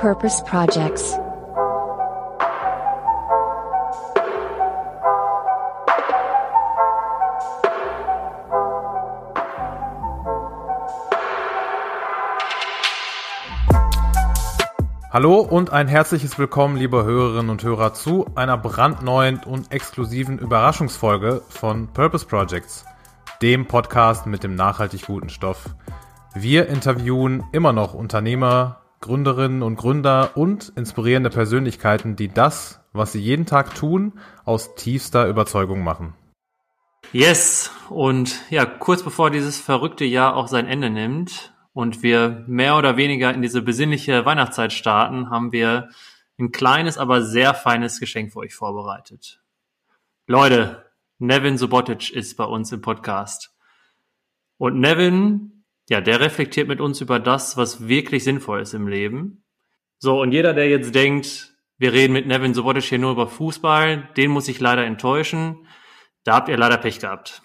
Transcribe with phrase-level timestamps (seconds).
[0.00, 1.18] Purpose Projects.
[15.10, 21.42] Hallo und ein herzliches Willkommen, liebe Hörerinnen und Hörer, zu einer brandneuen und exklusiven Überraschungsfolge
[21.50, 22.86] von Purpose Projects,
[23.42, 25.74] dem Podcast mit dem nachhaltig guten Stoff.
[26.32, 33.20] Wir interviewen immer noch Unternehmer, Gründerinnen und Gründer und inspirierende Persönlichkeiten, die das, was sie
[33.20, 36.14] jeden Tag tun, aus tiefster Überzeugung machen.
[37.12, 42.76] Yes, und ja, kurz bevor dieses verrückte Jahr auch sein Ende nimmt und wir mehr
[42.76, 45.88] oder weniger in diese besinnliche Weihnachtszeit starten, haben wir
[46.38, 49.40] ein kleines, aber sehr feines Geschenk für euch vorbereitet.
[50.26, 50.84] Leute,
[51.18, 53.54] Nevin Subotic ist bei uns im Podcast.
[54.58, 55.59] Und Nevin
[55.90, 59.42] ja, der reflektiert mit uns über das, was wirklich sinnvoll ist im Leben.
[59.98, 64.08] So, und jeder, der jetzt denkt, wir reden mit Nevin Sobotic hier nur über Fußball,
[64.16, 65.66] den muss ich leider enttäuschen.
[66.22, 67.42] Da habt ihr leider Pech gehabt.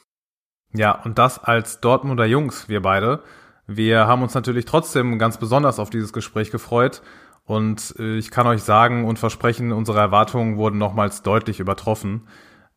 [0.74, 3.24] Ja, und das als Dortmunder Jungs, wir beide.
[3.66, 7.02] Wir haben uns natürlich trotzdem ganz besonders auf dieses Gespräch gefreut.
[7.46, 12.28] Und äh, ich kann euch sagen und versprechen, unsere Erwartungen wurden nochmals deutlich übertroffen.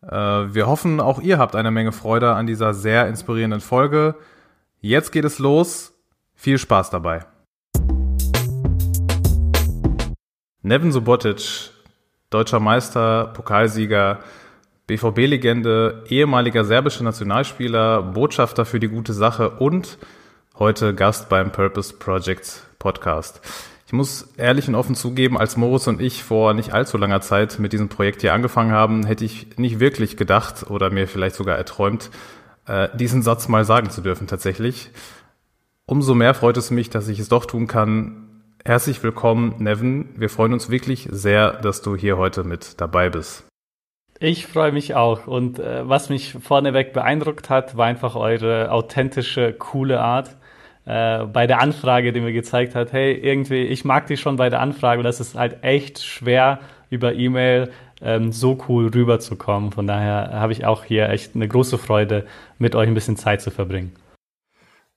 [0.01, 4.15] Äh, wir hoffen, auch ihr habt eine Menge Freude an dieser sehr inspirierenden Folge.
[4.81, 5.93] Jetzt geht es los.
[6.37, 7.27] Viel Spaß dabei.
[10.63, 11.73] Nevin Subotic,
[12.31, 14.21] deutscher Meister, Pokalsieger,
[14.87, 19.99] BVB-Legende, ehemaliger serbischer Nationalspieler, Botschafter für die gute Sache und
[20.61, 23.41] heute Gast beim Purpose Projects Podcast.
[23.89, 27.59] Ich muss ehrlich und offen zugeben, als Moritz und ich vor nicht allzu langer Zeit
[27.59, 31.57] mit diesem Projekt hier angefangen haben, hätte ich nicht wirklich gedacht oder mir vielleicht sogar
[31.57, 32.11] erträumt,
[32.69, 34.91] äh, diesen Satz mal sagen zu dürfen tatsächlich.
[35.87, 38.29] Umso mehr freut es mich, dass ich es doch tun kann.
[38.65, 40.11] Herzlich willkommen, Nevin.
[40.17, 43.45] Wir freuen uns wirklich sehr, dass du hier heute mit dabei bist.
[44.21, 45.27] Ich freue mich auch.
[45.27, 50.37] Und äh, was mich vorneweg beeindruckt hat, war einfach eure authentische, coole Art.
[50.85, 54.51] Äh, bei der Anfrage, die mir gezeigt hat, hey, irgendwie, ich mag dich schon bei
[54.51, 57.71] der Anfrage das ist halt echt schwer über E-Mail
[58.01, 59.73] ähm, so cool rüberzukommen.
[59.73, 62.27] Von daher habe ich auch hier echt eine große Freude,
[62.59, 63.95] mit euch ein bisschen Zeit zu verbringen.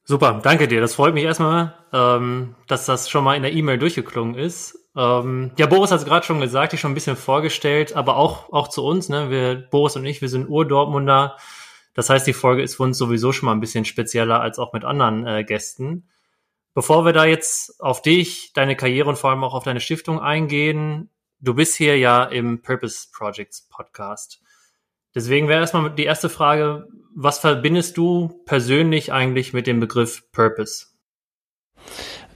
[0.03, 0.81] Super, danke dir.
[0.81, 4.78] Das freut mich erstmal, ähm, dass das schon mal in der E-Mail durchgeklungen ist.
[4.95, 8.51] Ähm, ja, Boris hat es gerade schon gesagt, ich schon ein bisschen vorgestellt, aber auch,
[8.51, 9.29] auch zu uns, ne?
[9.29, 11.38] Wir, Boris und ich, wir sind Ur-Dortmunder.
[11.94, 14.73] Das heißt, die Folge ist für uns sowieso schon mal ein bisschen spezieller als auch
[14.73, 16.09] mit anderen äh, Gästen.
[16.73, 20.19] Bevor wir da jetzt auf dich, deine Karriere und vor allem auch auf deine Stiftung
[20.19, 21.09] eingehen,
[21.41, 24.41] du bist hier ja im Purpose Projects Podcast.
[25.13, 30.85] Deswegen wäre erstmal die erste Frage, was verbindest du persönlich eigentlich mit dem Begriff Purpose?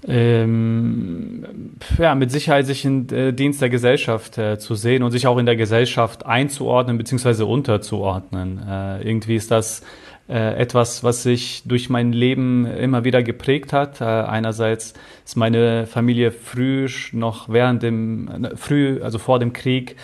[0.07, 5.25] Ähm, ja, mit Sicherheit sich in äh, Dienst der Gesellschaft äh, zu sehen und sich
[5.25, 7.43] auch in der Gesellschaft einzuordnen bzw.
[7.43, 8.61] unterzuordnen.
[8.67, 9.81] Äh, irgendwie ist das
[10.27, 14.01] äh, etwas, was sich durch mein Leben immer wieder geprägt hat.
[14.01, 14.93] Äh, einerseits
[15.23, 19.95] ist meine Familie früh noch während dem, äh, früh, also vor dem Krieg,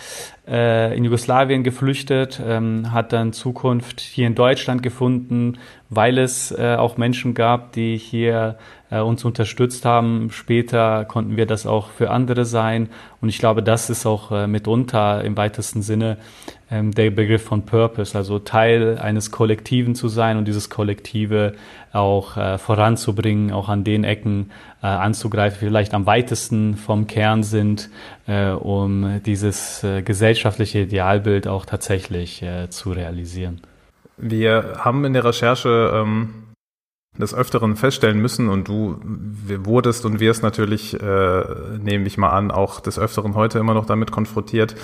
[0.46, 5.58] äh, in Jugoslawien geflüchtet, ähm, hat dann Zukunft hier in Deutschland gefunden,
[5.88, 8.56] weil es äh, auch Menschen gab, die hier
[8.90, 10.30] äh, uns unterstützt haben.
[10.32, 12.88] Später konnten wir das auch für andere sein.
[13.20, 16.16] Und ich glaube, das ist auch äh, mitunter im weitesten Sinne
[16.70, 21.54] ähm, der Begriff von Purpose, also Teil eines Kollektiven zu sein und dieses Kollektive
[21.92, 24.50] auch äh, voranzubringen, auch an den Ecken
[24.82, 27.90] äh, anzugreifen, vielleicht am weitesten vom Kern sind,
[28.26, 33.60] äh, um dieses äh, gesellschaftliche Idealbild auch tatsächlich äh, zu realisieren.
[34.16, 36.52] Wir haben in der Recherche ähm,
[37.18, 41.44] des Öfteren feststellen müssen und du wurdest und wirst natürlich, äh,
[41.78, 44.74] nehme ich mal an, auch des Öfteren heute immer noch damit konfrontiert.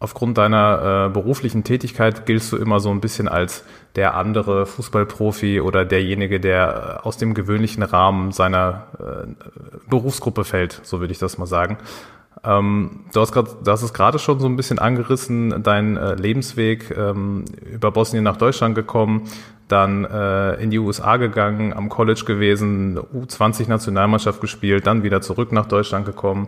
[0.00, 3.64] Aufgrund deiner äh, beruflichen Tätigkeit giltst du immer so ein bisschen als
[3.96, 9.26] der andere Fußballprofi oder derjenige, der aus dem gewöhnlichen Rahmen seiner äh,
[9.90, 11.78] Berufsgruppe fällt, so würde ich das mal sagen.
[12.44, 16.96] Ähm, du hast grad, das ist gerade schon so ein bisschen angerissen, dein äh, Lebensweg
[16.96, 19.28] ähm, über Bosnien nach Deutschland gekommen,
[19.66, 25.66] dann äh, in die USA gegangen, am College gewesen, U20-Nationalmannschaft gespielt, dann wieder zurück nach
[25.66, 26.46] Deutschland gekommen.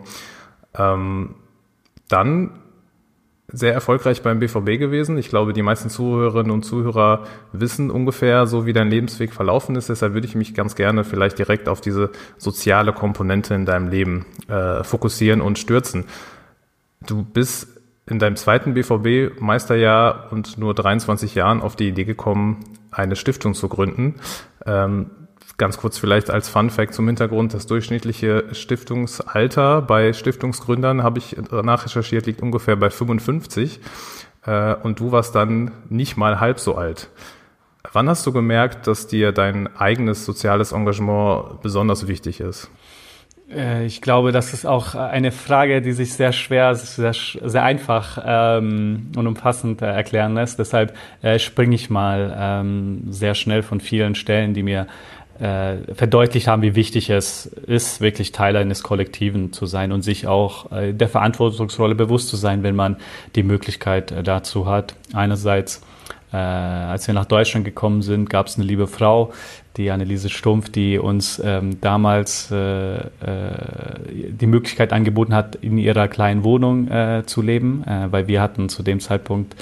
[0.73, 1.35] Ähm,
[2.07, 2.60] dann
[3.53, 5.17] sehr erfolgreich beim BVB gewesen.
[5.17, 9.89] Ich glaube, die meisten Zuhörerinnen und Zuhörer wissen ungefähr so, wie dein Lebensweg verlaufen ist.
[9.89, 14.25] Deshalb würde ich mich ganz gerne vielleicht direkt auf diese soziale Komponente in deinem Leben
[14.47, 16.05] äh, fokussieren und stürzen.
[17.05, 17.67] Du bist
[18.05, 22.59] in deinem zweiten BVB-Meisterjahr und nur 23 Jahren auf die Idee gekommen,
[22.91, 24.15] eine Stiftung zu gründen.
[24.65, 25.11] Ähm,
[25.61, 31.37] ganz kurz vielleicht als Fun Fact zum Hintergrund, das durchschnittliche Stiftungsalter bei Stiftungsgründern, habe ich
[31.51, 33.79] nachrecherchiert, liegt ungefähr bei 55.
[34.43, 37.09] Äh, und du warst dann nicht mal halb so alt.
[37.93, 42.71] Wann hast du gemerkt, dass dir dein eigenes soziales Engagement besonders wichtig ist?
[43.55, 48.17] Äh, ich glaube, das ist auch eine Frage, die sich sehr schwer, sehr, sehr einfach
[48.25, 50.59] ähm, und umfassend äh, erklären lässt.
[50.59, 54.87] Deshalb äh, springe ich mal ähm, sehr schnell von vielen Stellen, die mir
[55.41, 60.27] äh, verdeutlicht haben, wie wichtig es ist, wirklich Teil eines Kollektiven zu sein und sich
[60.27, 62.97] auch äh, der Verantwortungsrolle bewusst zu sein, wenn man
[63.35, 64.95] die Möglichkeit äh, dazu hat.
[65.13, 65.81] Einerseits
[66.33, 69.33] äh, als wir nach Deutschland gekommen sind, gab es eine liebe Frau,
[69.77, 73.01] die Anneliese Stumpf, die uns ähm, damals äh, äh,
[74.29, 78.69] die Möglichkeit angeboten hat, in ihrer kleinen Wohnung äh, zu leben, äh, weil wir hatten
[78.69, 79.55] zu dem Zeitpunkt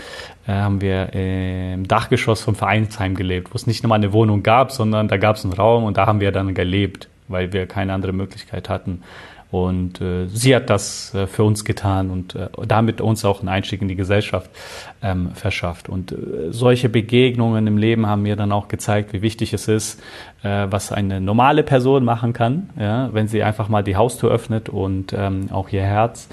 [0.48, 4.44] äh, haben wir im Dachgeschoss vom Vereinsheim gelebt, wo es nicht nur mal eine Wohnung
[4.44, 7.68] gab, sondern da gab es einen Raum und da haben wir dann gelebt, weil wir
[7.68, 9.04] keine andere Möglichkeit hatten.
[9.52, 13.50] Und äh, sie hat das äh, für uns getan und äh, damit uns auch einen
[13.50, 14.52] Einstieg in die Gesellschaft
[15.02, 15.90] ähm, verschafft.
[15.90, 20.02] Und äh, solche Begegnungen im Leben haben mir dann auch gezeigt, wie wichtig es ist,
[20.44, 24.70] äh, was eine normale Person machen kann, ja, wenn sie einfach mal die Haustür öffnet
[24.70, 26.30] und ähm, auch ihr Herz.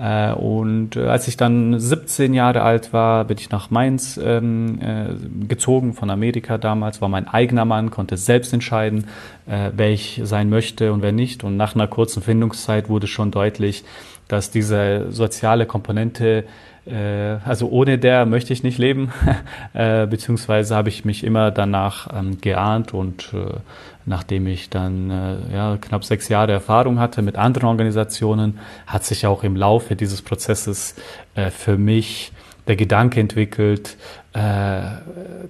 [0.00, 4.80] Äh, und äh, als ich dann 17 Jahre alt war, bin ich nach Mainz ähm,
[4.80, 9.08] äh, gezogen von Amerika damals, war mein eigener Mann, konnte selbst entscheiden,
[9.46, 11.44] äh, wer ich sein möchte und wer nicht.
[11.44, 13.84] Und nach einer kurzen Findungszeit wurde schon deutlich,
[14.26, 16.44] dass diese soziale Komponente
[16.86, 19.12] also ohne der möchte ich nicht leben,
[19.74, 23.58] äh, beziehungsweise habe ich mich immer danach ähm, geahnt und äh,
[24.06, 29.26] nachdem ich dann äh, ja, knapp sechs Jahre Erfahrung hatte mit anderen Organisationen, hat sich
[29.26, 30.94] auch im Laufe dieses Prozesses
[31.34, 32.32] äh, für mich
[32.66, 33.96] der Gedanke entwickelt,
[34.32, 34.82] äh,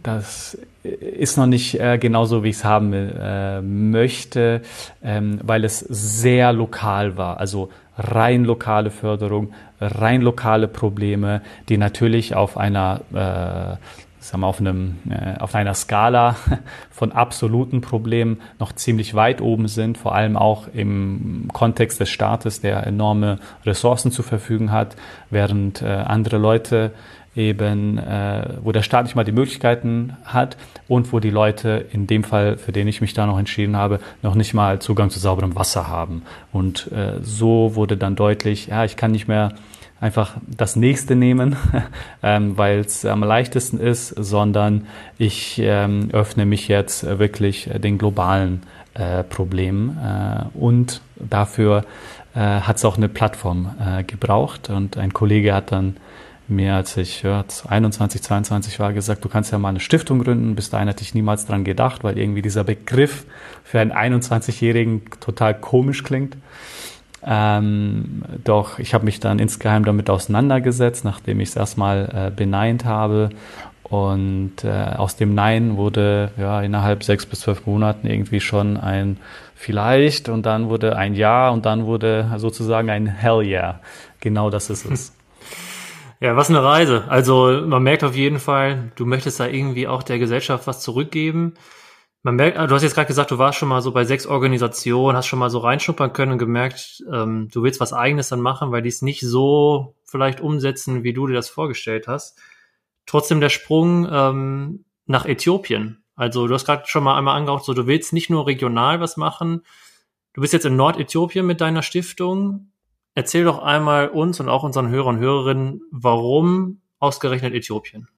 [0.03, 4.63] das ist noch nicht äh, genauso, wie ich es haben äh, möchte,
[5.03, 7.39] ähm, weil es sehr lokal war.
[7.39, 13.77] Also rein lokale Förderung, rein lokale Probleme, die natürlich auf einer äh,
[14.21, 16.37] sagen wir, auf, einem, äh, auf einer Skala
[16.91, 22.61] von absoluten Problemen noch ziemlich weit oben sind, vor allem auch im Kontext des Staates,
[22.61, 24.97] der enorme Ressourcen zur Verfügung hat,
[25.31, 26.93] während äh, andere Leute
[27.37, 30.57] eben, äh, wo der Staat nicht mal die Möglichkeiten hat
[30.89, 34.01] und wo die Leute, in dem Fall, für den ich mich da noch entschieden habe,
[34.23, 36.23] noch nicht mal Zugang zu sauberem Wasser haben.
[36.53, 39.53] Und äh, so wurde dann deutlich, ja, ich kann nicht mehr
[40.01, 41.57] einfach das nächste nehmen,
[42.23, 44.87] ähm, weil es am leichtesten ist, sondern
[45.19, 48.63] ich ähm, öffne mich jetzt wirklich den globalen
[48.95, 51.85] äh, Problemen äh, und dafür
[52.35, 55.97] äh, hat es auch eine Plattform äh, gebraucht und ein Kollege hat dann
[56.51, 60.57] mir, als ich ja, 21, 22 war, gesagt, du kannst ja mal eine Stiftung gründen.
[60.57, 63.25] Bis dahin hätte ich niemals dran gedacht, weil irgendwie dieser Begriff
[63.63, 66.37] für einen 21-Jährigen total komisch klingt.
[67.25, 72.85] Ähm, doch ich habe mich dann insgeheim damit auseinandergesetzt, nachdem ich es erstmal äh, beneint
[72.85, 73.31] habe.
[73.83, 79.19] Und äh, aus dem Nein wurde ja innerhalb sechs bis zwölf Monaten irgendwie schon ein
[79.57, 83.81] vielleicht und dann wurde ein Ja und dann wurde sozusagen ein Hell Yeah.
[84.21, 85.15] Genau das ist es.
[86.23, 87.05] Ja, was eine Reise.
[87.09, 91.55] Also man merkt auf jeden Fall, du möchtest da irgendwie auch der Gesellschaft was zurückgeben.
[92.23, 95.17] Man merkt, du hast jetzt gerade gesagt, du warst schon mal so bei sechs Organisationen,
[95.17, 98.73] hast schon mal so reinschnuppern können und gemerkt, ähm, du willst was eigenes dann machen,
[98.73, 102.39] weil die es nicht so vielleicht umsetzen, wie du dir das vorgestellt hast.
[103.07, 106.05] Trotzdem der Sprung ähm, nach Äthiopien.
[106.15, 109.17] Also du hast gerade schon mal einmal angehaucht, so du willst nicht nur regional was
[109.17, 109.63] machen.
[110.35, 112.71] Du bist jetzt in Nordäthiopien mit deiner Stiftung
[113.15, 118.09] Erzähl doch einmal uns und auch unseren Hörern und Hörerinnen, warum ausgerechnet Äthiopien?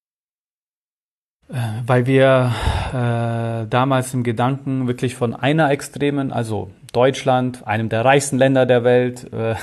[1.50, 1.56] Äh,
[1.86, 2.52] weil wir
[2.92, 8.84] äh, damals im Gedanken wirklich von einer extremen, also Deutschland, einem der reichsten Länder der
[8.84, 9.54] Welt, äh,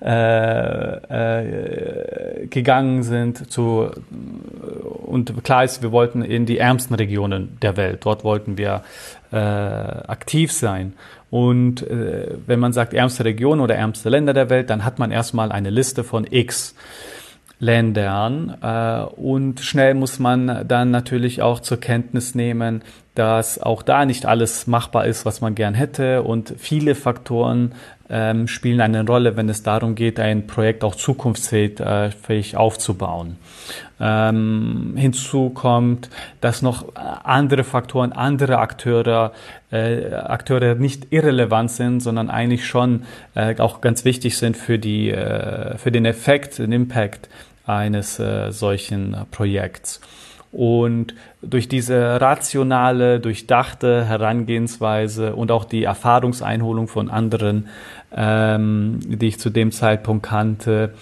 [0.02, 3.90] äh, äh, gegangen sind zu
[5.04, 8.04] und klar ist, wir wollten in die ärmsten Regionen der Welt.
[8.04, 8.82] Dort wollten wir
[9.30, 10.94] äh, aktiv sein.
[11.30, 15.10] Und äh, wenn man sagt ärmste Region oder ärmste Länder der Welt, dann hat man
[15.10, 16.74] erstmal eine Liste von X
[17.58, 18.56] Ländern.
[18.62, 22.82] Äh, und schnell muss man dann natürlich auch zur Kenntnis nehmen,
[23.14, 26.22] dass auch da nicht alles machbar ist, was man gern hätte.
[26.22, 27.72] Und viele Faktoren
[28.10, 33.36] ähm, spielen eine Rolle, wenn es darum geht, ein Projekt auch zukunftsfähig äh, aufzubauen.
[34.00, 39.32] Ähm, hinzu kommt, dass noch andere Faktoren, andere Akteure,
[39.70, 45.10] äh, Akteure nicht irrelevant sind, sondern eigentlich schon äh, auch ganz wichtig sind für die,
[45.10, 47.28] äh, für den Effekt, den Impact
[47.66, 50.00] eines äh, solchen Projekts.
[50.54, 57.66] Und durch diese rationale, durchdachte Herangehensweise und auch die Erfahrungseinholung von anderen,
[58.14, 60.94] ähm, die ich zu dem Zeitpunkt kannte,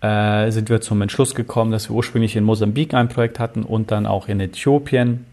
[0.00, 3.92] äh, sind wir zum Entschluss gekommen, dass wir ursprünglich in Mosambik ein Projekt hatten und
[3.92, 5.24] dann auch in Äthiopien.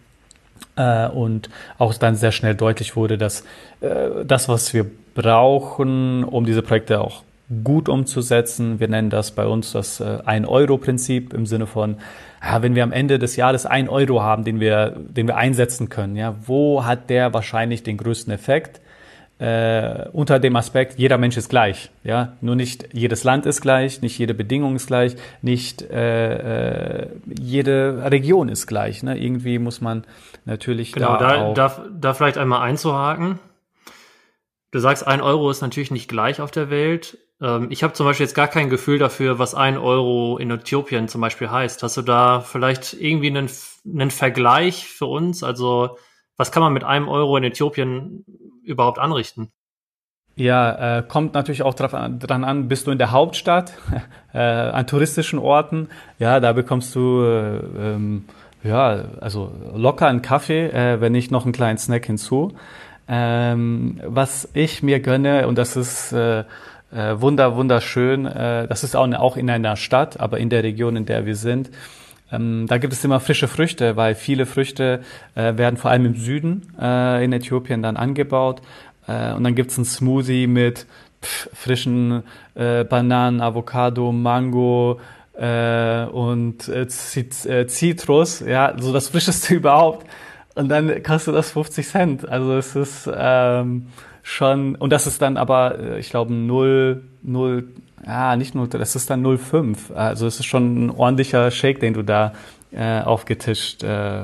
[0.75, 1.49] Äh, und
[1.79, 3.43] auch dann sehr schnell deutlich wurde, dass
[3.81, 7.23] äh, das, was wir brauchen, um diese Projekte auch
[7.63, 8.79] gut umzusetzen.
[8.79, 11.97] Wir nennen das bei uns das äh, Ein-Euro-Prinzip im Sinne von,
[12.43, 15.89] ja, wenn wir am Ende des Jahres ein Euro haben, den wir, den wir einsetzen
[15.89, 18.81] können, ja, wo hat der wahrscheinlich den größten Effekt?
[19.39, 24.01] Äh, unter dem Aspekt, jeder Mensch ist gleich, ja, nur nicht jedes Land ist gleich,
[24.01, 29.03] nicht jede Bedingung ist gleich, nicht äh, äh, jede Region ist gleich.
[29.03, 29.17] Ne?
[29.17, 30.05] Irgendwie muss man
[30.45, 33.39] natürlich genau, da, da, da, da vielleicht einmal einzuhaken.
[34.73, 37.17] Du sagst, ein Euro ist natürlich nicht gleich auf der Welt.
[37.43, 41.07] Ähm, ich habe zum Beispiel jetzt gar kein Gefühl dafür, was ein Euro in Äthiopien
[41.07, 41.83] zum Beispiel heißt.
[41.83, 43.49] Hast du da vielleicht irgendwie einen,
[43.85, 45.43] einen Vergleich für uns?
[45.43, 45.97] Also
[46.37, 48.25] was kann man mit einem Euro in Äthiopien
[48.63, 49.51] überhaupt anrichten?
[50.35, 53.73] Ja, äh, kommt natürlich auch drauf an, dran an, bist du in der Hauptstadt,
[54.33, 58.25] äh, an touristischen Orten, ja, da bekommst du äh, ähm,
[58.63, 62.53] ja, also locker einen Kaffee, äh, wenn nicht noch einen kleinen Snack hinzu.
[63.07, 66.15] Ähm, was ich mir gönne, und das ist
[66.93, 70.63] äh, äh, wunder, wunderschön, äh, das ist auch, auch in einer Stadt, aber in der
[70.63, 71.69] Region, in der wir sind,
[72.31, 75.01] ähm, da gibt es immer frische Früchte, weil viele Früchte
[75.35, 78.61] äh, werden vor allem im Süden äh, in Äthiopien dann angebaut.
[79.07, 80.87] Äh, und dann gibt es ein Smoothie mit
[81.21, 82.23] pff, frischen
[82.55, 84.99] äh, Bananen, Avocado, Mango,
[85.33, 90.07] äh, und äh, Zitrus, ja, so das frischeste überhaupt.
[90.55, 92.29] Und dann kostet das 50 Cent.
[92.29, 93.87] Also es ist ähm,
[94.23, 97.67] schon, und das ist dann aber, äh, ich glaube, 0, 0,
[98.05, 99.93] ja, nicht 0, das ist dann 0,5.
[99.93, 102.33] Also es ist schon ein ordentlicher Shake, den du da
[102.71, 104.23] äh, aufgetischt äh,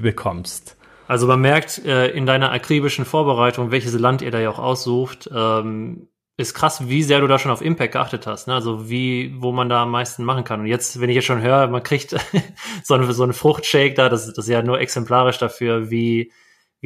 [0.00, 0.76] bekommst.
[1.06, 5.30] Also man merkt äh, in deiner akribischen Vorbereitung, welches Land ihr da ja auch aussucht,
[5.32, 8.48] ähm, ist krass, wie sehr du da schon auf Impact geachtet hast.
[8.48, 8.54] Ne?
[8.54, 10.60] Also wie, wo man da am meisten machen kann.
[10.60, 12.10] Und jetzt, wenn ich jetzt schon höre, man kriegt
[12.82, 16.32] so, einen, so einen Fruchtshake da, das, das ist ja nur exemplarisch dafür, wie,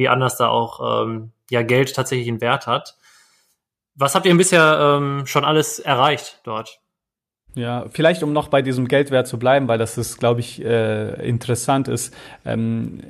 [0.01, 2.97] wie anders da auch ähm, ja Geld tatsächlich einen Wert hat.
[3.93, 6.79] Was habt ihr bisher ähm, schon alles erreicht dort?
[7.53, 11.27] Ja, vielleicht um noch bei diesem Geldwert zu bleiben, weil das ist, glaube ich, äh,
[11.27, 12.15] interessant ist.
[12.45, 13.01] Ähm,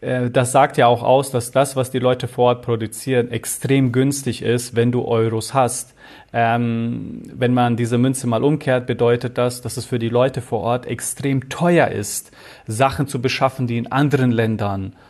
[0.00, 3.30] äh, äh, das sagt ja auch aus, dass das, was die Leute vor Ort produzieren,
[3.30, 5.94] extrem günstig ist, wenn du Euros hast.
[6.32, 10.60] Ähm, wenn man diese Münze mal umkehrt, bedeutet das, dass es für die Leute vor
[10.60, 12.30] Ort extrem teuer ist,
[12.66, 15.09] Sachen zu beschaffen, die in anderen Ländern äh,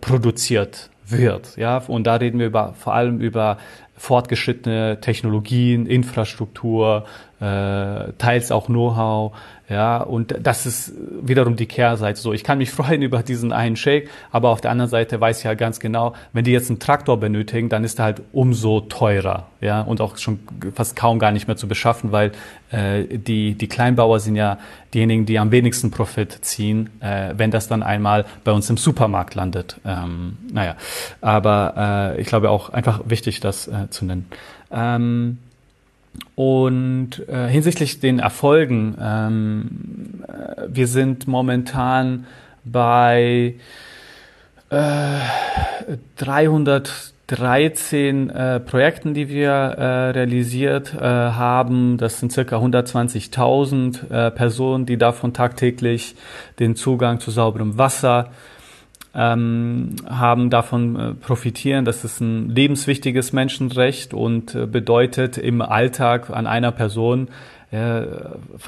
[0.00, 1.56] produziert wird.
[1.56, 3.58] Ja, und da reden wir über, vor allem über
[3.96, 7.04] fortgeschrittene Technologien, Infrastruktur,
[7.40, 9.32] äh, teils auch Know-how,
[9.74, 12.20] ja, und das ist wiederum die Kehrseite.
[12.20, 15.38] So, ich kann mich freuen über diesen einen Shake, aber auf der anderen Seite weiß
[15.38, 18.82] ich ja ganz genau, wenn die jetzt einen Traktor benötigen, dann ist er halt umso
[18.82, 20.38] teurer, ja, und auch schon
[20.76, 22.30] fast kaum gar nicht mehr zu beschaffen, weil
[22.70, 24.58] äh, die die Kleinbauer sind ja
[24.94, 29.34] diejenigen, die am wenigsten Profit ziehen, äh, wenn das dann einmal bei uns im Supermarkt
[29.34, 29.80] landet.
[29.84, 30.76] Ähm, naja,
[31.20, 34.26] aber äh, ich glaube auch einfach wichtig, das äh, zu nennen.
[34.70, 35.38] Ähm,
[36.34, 42.26] und äh, hinsichtlich den Erfolgen, ähm, äh, wir sind momentan
[42.64, 43.54] bei
[44.70, 45.18] äh,
[46.16, 51.98] 313 äh, Projekten, die wir äh, realisiert äh, haben.
[51.98, 56.16] Das sind circa 120.000 äh, Personen, die davon tagtäglich
[56.58, 58.30] den Zugang zu sauberem Wasser
[59.14, 61.84] ähm, haben davon äh, profitieren.
[61.84, 67.28] Das ist ein lebenswichtiges Menschenrecht und äh, bedeutet im Alltag an einer Person,
[67.74, 68.06] äh,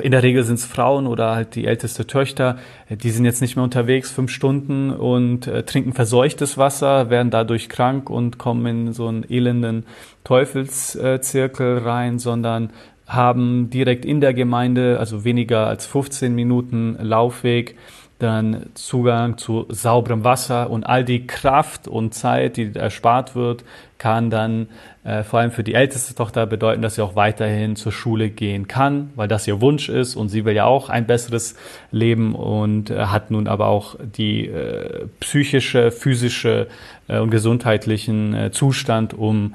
[0.02, 3.40] in der Regel sind es Frauen oder halt die älteste Töchter, äh, die sind jetzt
[3.40, 8.86] nicht mehr unterwegs fünf Stunden und äh, trinken verseuchtes Wasser, werden dadurch krank und kommen
[8.86, 9.84] in so einen elenden
[10.24, 12.70] Teufelszirkel rein, sondern
[13.06, 17.76] haben direkt in der Gemeinde, also weniger als 15 Minuten Laufweg,
[18.18, 23.64] dann Zugang zu sauberem Wasser und all die Kraft und Zeit, die erspart wird,
[23.98, 24.68] kann dann
[25.04, 28.68] äh, vor allem für die älteste Tochter bedeuten, dass sie auch weiterhin zur Schule gehen
[28.68, 31.56] kann, weil das ihr Wunsch ist und sie will ja auch ein besseres
[31.90, 36.68] Leben und äh, hat nun aber auch die äh, psychische, physische
[37.08, 39.54] äh, und gesundheitlichen äh, Zustand, um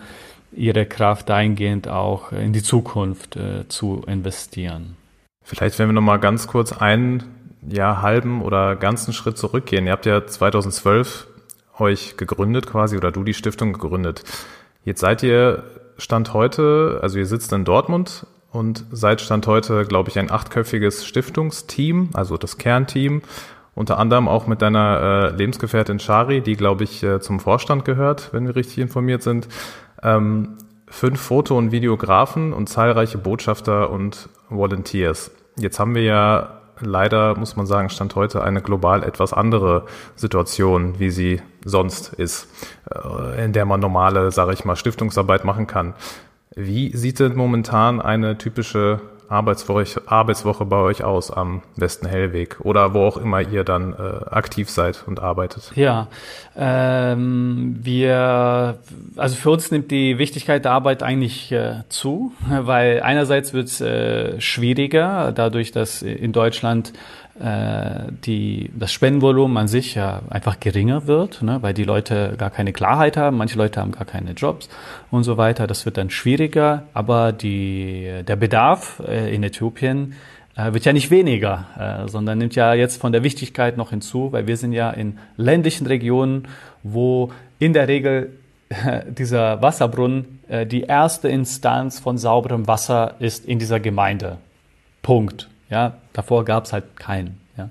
[0.53, 4.97] ihre Kraft dahingehend auch in die Zukunft äh, zu investieren.
[5.43, 7.23] Vielleicht, wenn wir noch mal ganz kurz ein
[7.67, 9.85] ja, halben oder ganzen Schritt zurückgehen.
[9.85, 11.27] Ihr habt ja 2012
[11.77, 14.23] euch gegründet quasi oder du die Stiftung gegründet.
[14.83, 15.63] Jetzt seid ihr
[15.97, 21.05] Stand heute, also ihr sitzt in Dortmund und seid Stand heute, glaube ich, ein achtköpfiges
[21.05, 23.21] Stiftungsteam, also das Kernteam.
[23.73, 28.33] unter anderem auch mit deiner äh, Lebensgefährtin Shari, die, glaube ich, äh, zum Vorstand gehört,
[28.33, 29.47] wenn wir richtig informiert sind.
[30.03, 35.31] Ähm, fünf Foto- und Videografen und zahlreiche Botschafter und Volunteers.
[35.55, 39.85] Jetzt haben wir ja leider, muss man sagen, stand heute eine global etwas andere
[40.15, 42.47] Situation, wie sie sonst ist,
[42.89, 45.93] äh, in der man normale, sage ich mal, Stiftungsarbeit machen kann.
[46.55, 48.99] Wie sieht denn momentan eine typische
[49.31, 54.25] Arbeitswoche, Arbeitswoche bei euch aus am Westen Hellweg oder wo auch immer ihr dann äh,
[54.29, 55.71] aktiv seid und arbeitet?
[55.75, 56.07] Ja,
[56.57, 58.79] ähm, wir,
[59.15, 63.79] also für uns nimmt die Wichtigkeit der Arbeit eigentlich äh, zu, weil einerseits wird es
[63.79, 66.91] äh, schwieriger, dadurch, dass in Deutschland
[67.43, 72.71] die, das Spendenvolumen an sich ja einfach geringer wird, ne, weil die Leute gar keine
[72.71, 74.69] Klarheit haben, manche Leute haben gar keine Jobs
[75.09, 75.65] und so weiter.
[75.65, 80.13] Das wird dann schwieriger, aber die, der Bedarf äh, in Äthiopien
[80.55, 84.31] äh, wird ja nicht weniger, äh, sondern nimmt ja jetzt von der Wichtigkeit noch hinzu,
[84.31, 86.47] weil wir sind ja in ländlichen Regionen,
[86.83, 88.37] wo in der Regel
[89.07, 94.37] dieser Wasserbrunnen äh, die erste Instanz von sauberem Wasser ist in dieser Gemeinde.
[95.01, 95.49] Punkt.
[95.69, 97.39] Ja, davor gab es halt keinen.
[97.57, 97.69] Ja.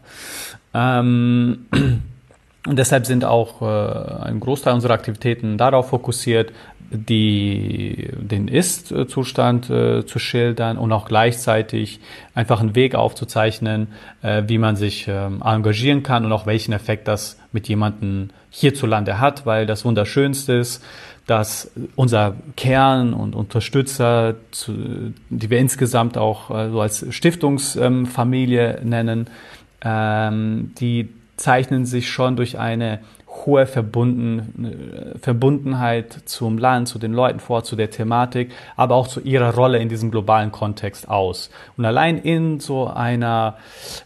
[0.75, 1.67] Ähm,
[2.67, 6.53] und deshalb sind auch äh, ein Großteil unserer Aktivitäten darauf fokussiert,
[6.93, 12.01] die, den Ist-Zustand äh, zu schildern und auch gleichzeitig
[12.35, 13.89] einfach einen Weg aufzuzeichnen,
[14.23, 19.21] äh, wie man sich äh, engagieren kann und auch welchen Effekt das mit jemandem hierzulande
[19.21, 20.85] hat, weil das Wunderschönste ist,
[21.31, 24.35] dass unser Kern und Unterstützer,
[24.67, 29.29] die wir insgesamt auch äh, so als Stiftungsfamilie nennen,
[29.81, 32.99] ähm, die zeichnen sich schon durch eine
[33.31, 39.21] hohe Verbunden, Verbundenheit zum Land, zu den Leuten vor, zu der Thematik, aber auch zu
[39.21, 41.51] ihrer Rolle in diesem globalen Kontext aus.
[41.77, 43.57] Und allein in so einer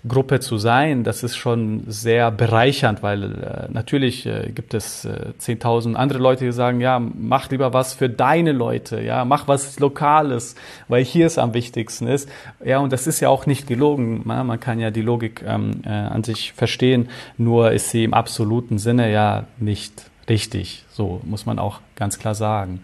[0.07, 5.33] Gruppe zu sein, das ist schon sehr bereichernd, weil äh, natürlich äh, gibt es äh,
[5.40, 9.78] 10.000 andere Leute, die sagen, ja, mach lieber was für deine Leute, ja, mach was
[9.81, 10.54] Lokales,
[10.88, 12.28] weil hier es am wichtigsten ist.
[12.64, 14.23] Ja, und das ist ja auch nicht gelogen.
[14.25, 18.78] Man, kann ja die Logik ähm, äh, an sich verstehen, nur ist sie im absoluten
[18.78, 19.24] Sinne ja
[19.58, 20.84] nicht richtig.
[20.91, 22.80] So muss man auch ganz klar sagen.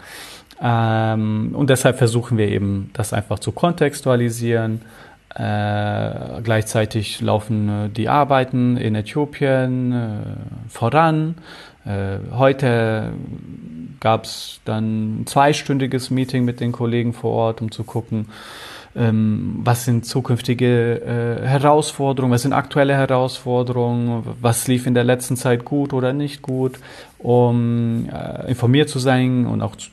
[0.63, 4.83] Ähm, und deshalb versuchen wir eben, das einfach zu kontextualisieren.
[5.35, 10.07] Äh, gleichzeitig laufen äh, die Arbeiten in Äthiopien äh,
[10.69, 11.37] voran.
[11.85, 13.13] Äh, heute
[14.01, 18.27] gab es dann ein zweistündiges Meeting mit den Kollegen vor Ort, um zu gucken,
[18.97, 25.37] ähm, was sind zukünftige äh, Herausforderungen, was sind aktuelle Herausforderungen, was lief in der letzten
[25.37, 26.79] Zeit gut oder nicht gut,
[27.19, 29.91] um äh, informiert zu sein und auch zu,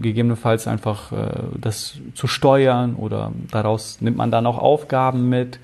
[0.00, 1.16] gegebenenfalls einfach äh,
[1.60, 5.58] das zu steuern oder daraus nimmt man dann auch Aufgaben mit.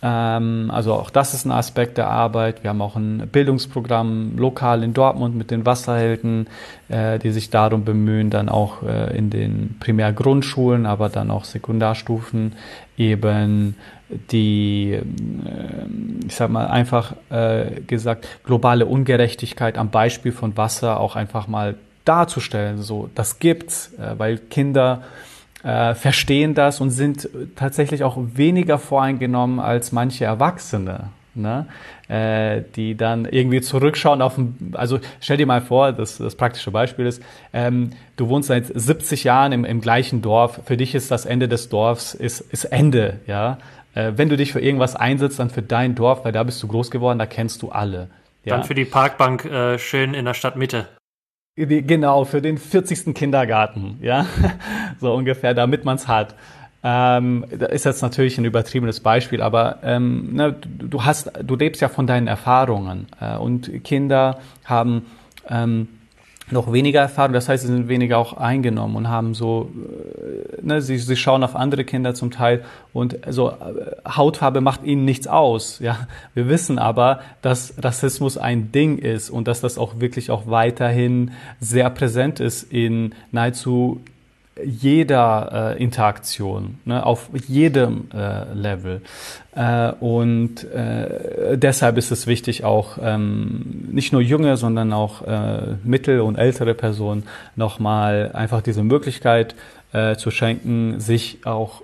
[0.00, 2.62] Ähm, also auch das ist ein Aspekt der Arbeit.
[2.62, 6.46] Wir haben auch ein Bildungsprogramm lokal in Dortmund mit den Wasserhelden,
[6.88, 12.52] äh, die sich darum bemühen, dann auch äh, in den Primärgrundschulen, aber dann auch Sekundarstufen
[12.96, 13.74] eben
[14.30, 21.16] die, äh, ich sag mal einfach äh, gesagt, globale Ungerechtigkeit am Beispiel von Wasser auch
[21.16, 22.80] einfach mal darzustellen.
[22.80, 25.02] So, das gibt's, weil Kinder
[25.62, 31.10] äh, verstehen das und sind tatsächlich auch weniger voreingenommen als manche Erwachsene.
[31.34, 31.66] Ne?
[32.08, 36.72] Äh, die dann irgendwie zurückschauen auf ein, also stell dir mal vor, das, das praktische
[36.72, 41.12] Beispiel ist, ähm, du wohnst seit 70 Jahren im, im gleichen Dorf, für dich ist
[41.12, 43.58] das Ende des Dorfs, ist, ist Ende, ja.
[43.94, 46.66] Äh, wenn du dich für irgendwas einsetzt, dann für dein Dorf, weil da bist du
[46.66, 48.08] groß geworden, da kennst du alle.
[48.44, 48.56] Ja?
[48.56, 50.88] Dann für die Parkbank äh, schön in der Stadtmitte.
[51.66, 53.14] Genau, für den 40.
[53.14, 54.26] Kindergarten, ja,
[55.00, 56.36] so ungefähr, damit man es hat.
[56.84, 61.82] Ähm, da ist jetzt natürlich ein übertriebenes Beispiel, aber ähm, ne, du hast, du lebst
[61.82, 65.06] ja von deinen Erfahrungen äh, und Kinder haben
[65.48, 65.88] ähm,
[66.50, 70.80] noch weniger Erfahrung, das heißt, sie sind weniger auch eingenommen und haben so, äh, ne,
[70.80, 73.54] sie, sie schauen auf andere Kinder zum Teil und so äh,
[74.08, 75.78] Hautfarbe macht ihnen nichts aus.
[75.80, 80.46] Ja, wir wissen aber, dass Rassismus ein Ding ist und dass das auch wirklich auch
[80.46, 84.00] weiterhin sehr präsent ist in nahezu
[84.64, 89.02] jeder äh, Interaktion, ne, auf jedem äh, Level.
[89.54, 95.76] Äh, und äh, deshalb ist es wichtig, auch ähm, nicht nur junge, sondern auch äh,
[95.84, 97.24] mittel- und ältere Personen
[97.56, 99.54] nochmal einfach diese Möglichkeit
[99.92, 101.82] äh, zu schenken, sich auch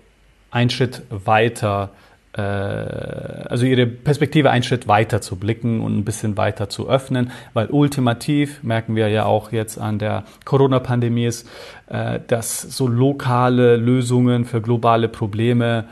[0.50, 1.90] einen Schritt weiter
[2.40, 7.68] also ihre Perspektive einen Schritt weiter zu blicken und ein bisschen weiter zu öffnen, weil
[7.68, 11.48] ultimativ merken wir ja auch jetzt an der Corona-Pandemie ist,
[11.86, 15.84] äh, dass so lokale Lösungen für globale Probleme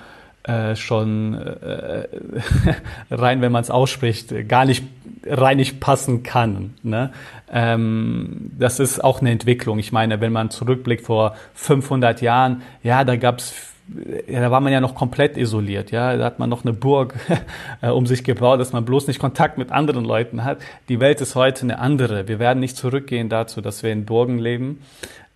[0.44, 2.08] äh, schon äh,
[3.10, 4.82] rein, wenn man es ausspricht, gar nicht
[5.24, 6.74] rein nicht passen kann.
[6.82, 7.12] Ne?
[7.52, 9.78] Ähm, das ist auch eine Entwicklung.
[9.78, 13.71] Ich meine, wenn man zurückblickt vor 500 Jahren, ja, da gab's
[14.28, 17.14] ja, da war man ja noch komplett isoliert, ja, da hat man noch eine Burg
[17.82, 20.58] äh, um sich gebaut, dass man bloß nicht Kontakt mit anderen Leuten hat.
[20.88, 22.28] Die Welt ist heute eine andere.
[22.28, 24.82] Wir werden nicht zurückgehen dazu, dass wir in Burgen leben.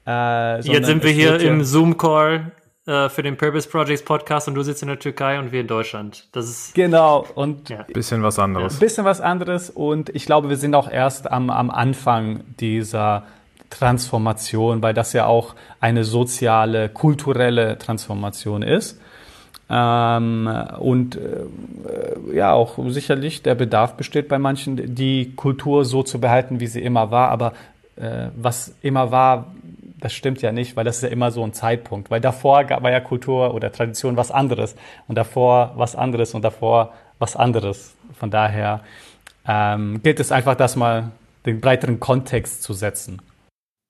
[0.06, 2.52] Äh, Jetzt sind wir hier im Zoom-Call
[2.87, 5.66] äh, für den Purpose Projects Podcast und du sitzt in der Türkei und wir in
[5.66, 6.28] Deutschland.
[6.32, 7.82] Das ist genau und ja.
[7.82, 8.78] bisschen was anderes.
[8.78, 13.24] Bisschen was anderes und ich glaube, wir sind auch erst am, am Anfang dieser
[13.70, 19.00] Transformation, weil das ja auch eine soziale, kulturelle Transformation ist.
[19.68, 20.48] Ähm,
[20.79, 26.61] und äh, ja, auch sicherlich der Bedarf besteht bei manchen, die Kultur so zu behalten,
[26.61, 27.31] wie sie immer war.
[27.31, 27.52] Aber
[27.96, 29.46] äh, was immer war,
[29.98, 32.11] das stimmt ja nicht, weil das ist ja immer so ein Zeitpunkt.
[32.11, 34.76] Weil davor war ja Kultur oder Tradition was anderes
[35.09, 37.94] und davor was anderes und davor was anderes.
[38.18, 38.81] Von daher
[39.48, 41.11] ähm, gilt es einfach, das mal
[41.44, 43.20] den breiteren Kontext zu setzen.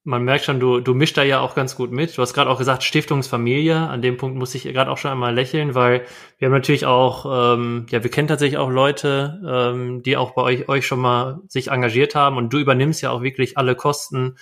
[0.07, 2.17] Man merkt schon, du, du mischst da ja auch ganz gut mit.
[2.17, 3.77] Du hast gerade auch gesagt, Stiftungsfamilie.
[3.77, 6.05] An dem Punkt muss ich gerade auch schon einmal lächeln, weil
[6.39, 10.43] wir haben natürlich auch, ähm, ja, wir kennen tatsächlich auch Leute, ähm, die auch bei
[10.43, 14.37] euch, euch schon mal sich engagiert haben und du übernimmst ja auch wirklich alle Kosten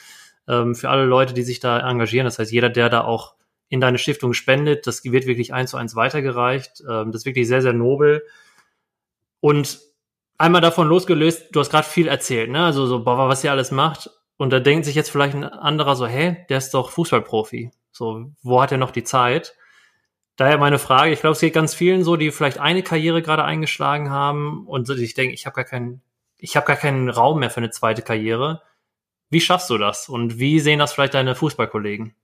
[0.47, 2.27] ähm, für alle Leute, die sich da engagieren.
[2.27, 3.35] Das heißt, jeder, der da auch
[3.71, 6.83] in deine Stiftung spendet, das wird wirklich eins zu eins weitergereicht.
[6.87, 8.23] Ähm, das ist wirklich sehr, sehr nobel.
[9.41, 9.81] Und
[10.37, 12.67] einmal davon losgelöst, du hast gerade viel erzählt, ne?
[12.67, 14.11] Also so, boah, was ihr alles macht.
[14.37, 17.71] Und da denkt sich jetzt vielleicht ein anderer so, hä, der ist doch Fußballprofi.
[17.93, 19.55] So, wo hat er noch die Zeit?
[20.37, 23.45] Daher meine Frage, ich glaube, es geht ganz vielen so, die vielleicht eine Karriere gerade
[23.45, 26.03] eingeschlagen haben und sich denken, ich habe gar keinen,
[26.37, 28.63] ich habe gar keinen Raum mehr für eine zweite Karriere.
[29.31, 32.17] Wie schaffst du das und wie sehen das vielleicht deine Fußballkollegen?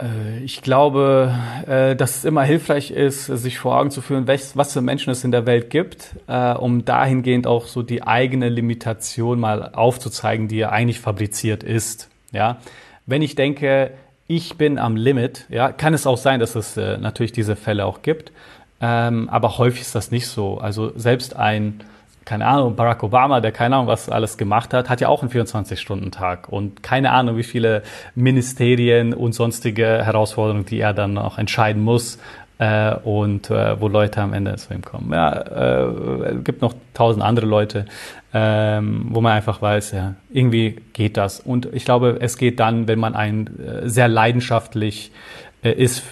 [0.00, 1.34] Äh, ich glaube,
[1.66, 5.24] äh, dass es immer hilfreich ist, sich vor Augen zu führen, was für Menschen es
[5.24, 10.56] in der Welt gibt, äh, um dahingehend auch so die eigene Limitation mal aufzuzeigen, die
[10.56, 12.08] ja eigentlich fabriziert ist.
[12.32, 12.58] Ja,
[13.06, 13.92] wenn ich denke,
[14.26, 18.02] ich bin am Limit, ja, kann es auch sein, dass es natürlich diese Fälle auch
[18.02, 18.32] gibt,
[18.80, 20.58] ähm, aber häufig ist das nicht so.
[20.58, 21.84] Also selbst ein
[22.24, 25.30] keine Ahnung, Barack Obama, der keine Ahnung, was alles gemacht hat, hat ja auch einen
[25.30, 27.82] 24-Stunden-Tag und keine Ahnung, wie viele
[28.14, 32.18] Ministerien und sonstige Herausforderungen, die er dann auch entscheiden muss
[32.58, 35.12] äh, und äh, wo Leute am Ende zu ihm kommen.
[35.12, 37.86] Ja, äh, gibt noch tausend andere Leute,
[38.32, 41.40] ähm, wo man einfach weiß, ja, irgendwie geht das.
[41.40, 45.12] Und ich glaube, es geht dann, wenn man ein äh, sehr leidenschaftlich
[45.62, 46.04] äh, ist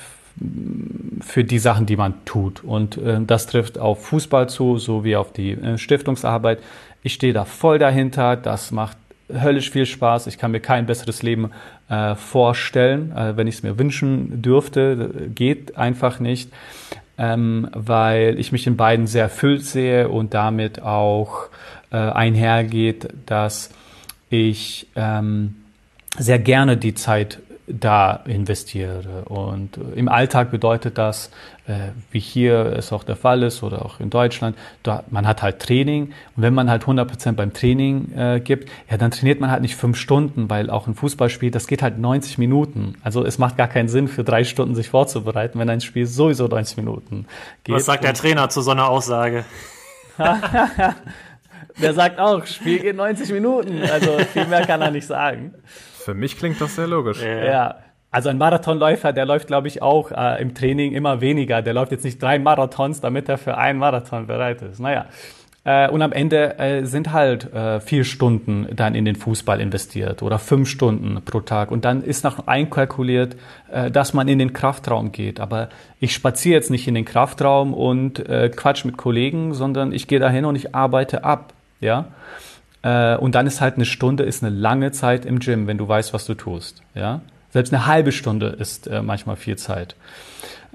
[1.20, 2.64] für die Sachen, die man tut.
[2.64, 6.58] Und äh, das trifft auf Fußball zu, sowie auf die äh, Stiftungsarbeit.
[7.02, 8.36] Ich stehe da voll dahinter.
[8.36, 8.96] Das macht
[9.32, 10.26] höllisch viel Spaß.
[10.26, 11.50] Ich kann mir kein besseres Leben
[11.88, 15.30] äh, vorstellen, äh, wenn ich es mir wünschen dürfte.
[15.34, 16.50] Geht einfach nicht,
[17.18, 21.48] ähm, weil ich mich in beiden sehr erfüllt sehe und damit auch
[21.90, 23.70] äh, einhergeht, dass
[24.30, 25.56] ich ähm,
[26.18, 29.24] sehr gerne die Zeit da investiere.
[29.26, 31.30] Und im Alltag bedeutet das,
[31.66, 35.42] äh, wie hier es auch der Fall ist oder auch in Deutschland, da, man hat
[35.42, 39.50] halt Training und wenn man halt 100% beim Training äh, gibt, ja, dann trainiert man
[39.50, 42.96] halt nicht fünf Stunden, weil auch ein Fußballspiel, das geht halt 90 Minuten.
[43.04, 46.48] Also es macht gar keinen Sinn, für drei Stunden sich vorzubereiten, wenn ein Spiel sowieso
[46.48, 47.26] 90 Minuten
[47.62, 47.76] geht.
[47.76, 49.44] Was sagt der Trainer zu so einer Aussage?
[51.80, 53.82] der sagt auch, Spiel geht 90 Minuten.
[53.82, 55.54] Also viel mehr kann er nicht sagen.
[56.04, 57.22] Für mich klingt das sehr logisch.
[57.22, 57.44] Ja.
[57.44, 57.74] ja.
[58.10, 61.62] Also ein Marathonläufer, der läuft, glaube ich, auch äh, im Training immer weniger.
[61.62, 64.80] Der läuft jetzt nicht drei Marathons, damit er für einen Marathon bereit ist.
[64.80, 65.06] Naja.
[65.64, 70.22] Äh, und am Ende äh, sind halt äh, vier Stunden dann in den Fußball investiert
[70.22, 71.70] oder fünf Stunden pro Tag.
[71.70, 73.36] Und dann ist noch einkalkuliert,
[73.70, 75.40] äh, dass man in den Kraftraum geht.
[75.40, 75.68] Aber
[76.00, 80.18] ich spaziere jetzt nicht in den Kraftraum und äh, quatsch mit Kollegen, sondern ich gehe
[80.18, 81.54] dahin und ich arbeite ab.
[81.80, 82.06] Ja.
[82.82, 85.88] Äh, und dann ist halt eine Stunde ist eine lange Zeit im Gym, wenn du
[85.88, 86.82] weißt, was du tust.
[86.94, 87.20] Ja?
[87.50, 89.94] Selbst eine halbe Stunde ist äh, manchmal viel Zeit.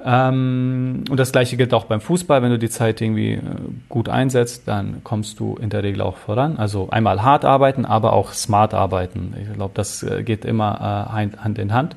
[0.03, 2.41] Ähm, und das gleiche gilt auch beim Fußball.
[2.41, 3.41] Wenn du die Zeit irgendwie äh,
[3.89, 6.57] gut einsetzt, dann kommst du in der Regel auch voran.
[6.57, 9.33] Also einmal hart arbeiten, aber auch smart arbeiten.
[9.41, 11.95] Ich glaube, das äh, geht immer äh, Hand in Hand.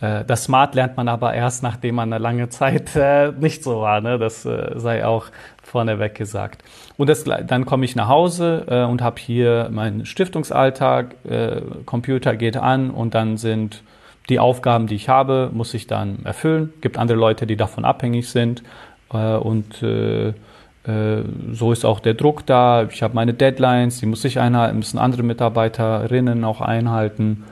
[0.00, 2.92] Äh, das Smart lernt man aber erst, nachdem man eine lange Zeit
[3.40, 4.00] nicht so war.
[4.00, 4.18] Ne?
[4.18, 5.26] Das sei auch
[5.72, 6.62] vorneweg gesagt.
[6.98, 12.36] Und das, dann komme ich nach Hause äh, und habe hier meinen Stiftungsalltag, äh, Computer
[12.36, 13.82] geht an und dann sind
[14.28, 16.72] die Aufgaben, die ich habe, muss ich dann erfüllen.
[16.82, 18.62] Gibt andere Leute, die davon abhängig sind
[19.12, 22.84] äh, und äh, äh, so ist auch der Druck da.
[22.84, 27.44] Ich habe meine Deadlines, die muss ich einhalten, müssen andere Mitarbeiterinnen auch einhalten.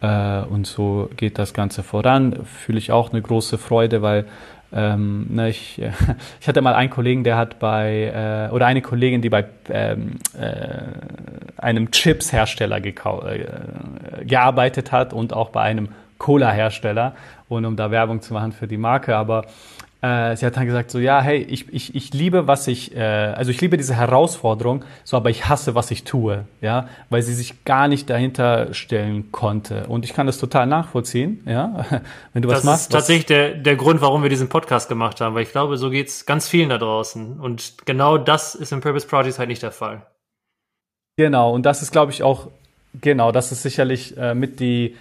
[0.00, 2.44] Äh, und so geht das Ganze voran.
[2.44, 4.24] Fühle ich auch eine große Freude, weil
[4.72, 5.80] ähm, ne, ich,
[6.40, 10.18] ich hatte mal einen Kollegen, der hat bei, äh, oder eine Kollegin, die bei ähm,
[10.38, 12.94] äh, einem Chips-Hersteller äh,
[14.24, 17.14] gearbeitet hat und auch bei einem Cola-Hersteller,
[17.48, 19.44] ohne um da Werbung zu machen für die Marke, aber
[20.06, 23.00] äh, sie hat dann gesagt so, ja, hey, ich, ich, ich liebe, was ich, äh,
[23.00, 27.34] also ich liebe diese Herausforderung, so, aber ich hasse, was ich tue, ja, weil sie
[27.34, 29.86] sich gar nicht dahinter stellen konnte.
[29.88, 31.86] Und ich kann das total nachvollziehen, ja,
[32.32, 32.76] wenn du das was machst.
[32.76, 35.76] Das ist tatsächlich der, der Grund, warum wir diesen Podcast gemacht haben, weil ich glaube,
[35.76, 37.40] so geht's ganz vielen da draußen.
[37.40, 40.06] Und genau das ist im Purpose Project halt nicht der Fall.
[41.16, 42.48] Genau, und das ist, glaube ich, auch,
[43.00, 44.94] genau, das ist sicherlich äh, mit die,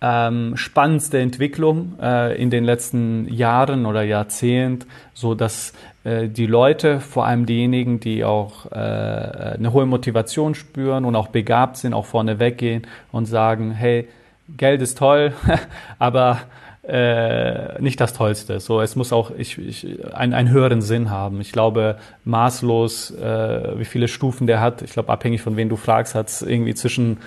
[0.00, 5.72] ähm, spannendste Entwicklung äh, in den letzten Jahren oder Jahrzehnt, so dass
[6.04, 11.28] äh, die Leute, vor allem diejenigen, die auch äh, eine hohe Motivation spüren und auch
[11.28, 14.08] begabt sind, auch vorne weggehen und sagen, hey,
[14.56, 15.32] Geld ist toll,
[15.98, 16.40] aber
[16.88, 18.60] äh, nicht das Tollste.
[18.60, 21.40] So, es muss auch ich, ich, ein, einen höheren Sinn haben.
[21.40, 25.76] Ich glaube, maßlos, äh, wie viele Stufen der hat, ich glaube, abhängig von wen du
[25.76, 27.18] fragst, hat es irgendwie zwischen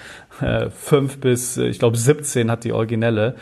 [0.42, 3.36] äh, fünf bis, ich glaube, 17 hat die originelle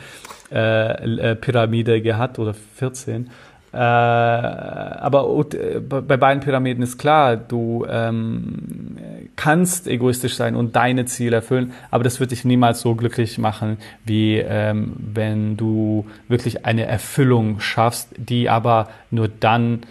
[0.52, 3.30] äh, äh, Pyramide gehabt oder 14.
[3.72, 5.46] Äh, aber
[5.90, 8.98] bei beiden Pyramiden ist klar, du ähm,
[9.36, 13.78] kannst egoistisch sein und deine Ziele erfüllen, aber das wird dich niemals so glücklich machen,
[14.06, 19.82] wie ähm, wenn du wirklich eine Erfüllung schaffst, die aber nur dann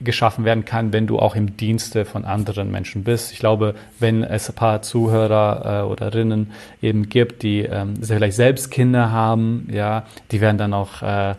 [0.00, 3.32] geschaffen werden kann, wenn du auch im Dienste von anderen Menschen bist.
[3.32, 8.36] Ich glaube, wenn es ein paar Zuhörer äh, oder Rinnen eben gibt, die ähm, vielleicht
[8.36, 11.34] selbst Kinder haben, ja, die werden dann auch äh,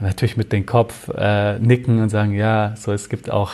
[0.00, 3.52] natürlich mit dem Kopf äh, nicken und sagen, ja, so es gibt auch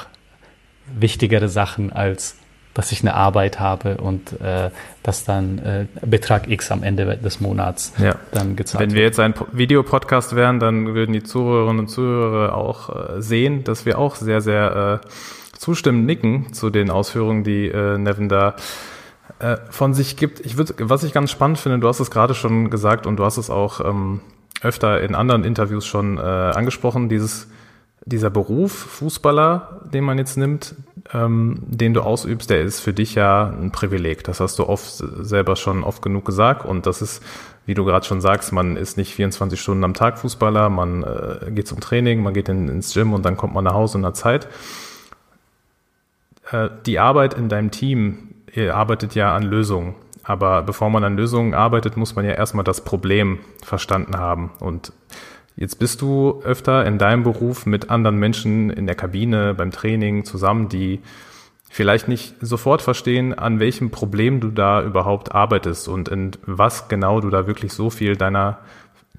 [0.99, 2.37] wichtigere Sachen als
[2.75, 4.71] dass ich eine Arbeit habe und äh,
[5.03, 8.15] dass dann äh, Betrag X am Ende des Monats ja.
[8.33, 13.17] dann gezahlt Wenn wir jetzt ein Videopodcast wären, dann würden die Zuhörerinnen und Zuhörer auch
[13.17, 15.09] äh, sehen, dass wir auch sehr, sehr äh,
[15.59, 18.55] zustimmend nicken zu den Ausführungen, die äh, Nevin da
[19.41, 20.41] äh, von sich gibt.
[20.41, 23.25] Ich würde, was ich ganz spannend finde, du hast es gerade schon gesagt und du
[23.25, 24.21] hast es auch ähm,
[24.63, 27.49] öfter in anderen Interviews schon äh, angesprochen, dieses,
[28.05, 30.75] dieser Beruf Fußballer, den man jetzt nimmt,
[31.13, 34.25] ähm, den du ausübst, der ist für dich ja ein Privileg.
[34.25, 37.23] Das hast du oft selber schon oft genug gesagt und das ist,
[37.67, 41.51] wie du gerade schon sagst, man ist nicht 24 Stunden am Tag Fußballer, man äh,
[41.51, 44.03] geht zum Training, man geht in, ins Gym und dann kommt man nach Hause in
[44.03, 44.49] der Zeit.
[46.51, 49.95] Äh, die Arbeit in deinem Team, ihr arbeitet ja an Lösungen.
[50.23, 54.51] Aber bevor man an Lösungen arbeitet, muss man ja erstmal das Problem verstanden haben.
[54.61, 54.93] Und
[55.57, 60.25] jetzt bist du öfter in deinem Beruf mit anderen Menschen in der Kabine, beim Training
[60.25, 61.01] zusammen, die
[61.71, 67.21] vielleicht nicht sofort verstehen, an welchem Problem du da überhaupt arbeitest und in was genau
[67.21, 68.59] du da wirklich so viel deiner,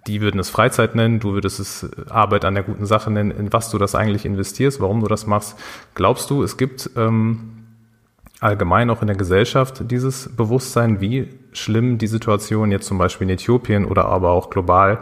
[0.06, 3.54] die würden es Freizeit nennen, du würdest es Arbeit an der guten Sache nennen, in
[3.54, 5.58] was du das eigentlich investierst, warum du das machst.
[5.96, 7.61] Glaubst du, es gibt ähm,
[8.42, 13.36] allgemein auch in der Gesellschaft dieses Bewusstsein, wie schlimm die Situation jetzt zum Beispiel in
[13.36, 15.00] Äthiopien oder aber auch global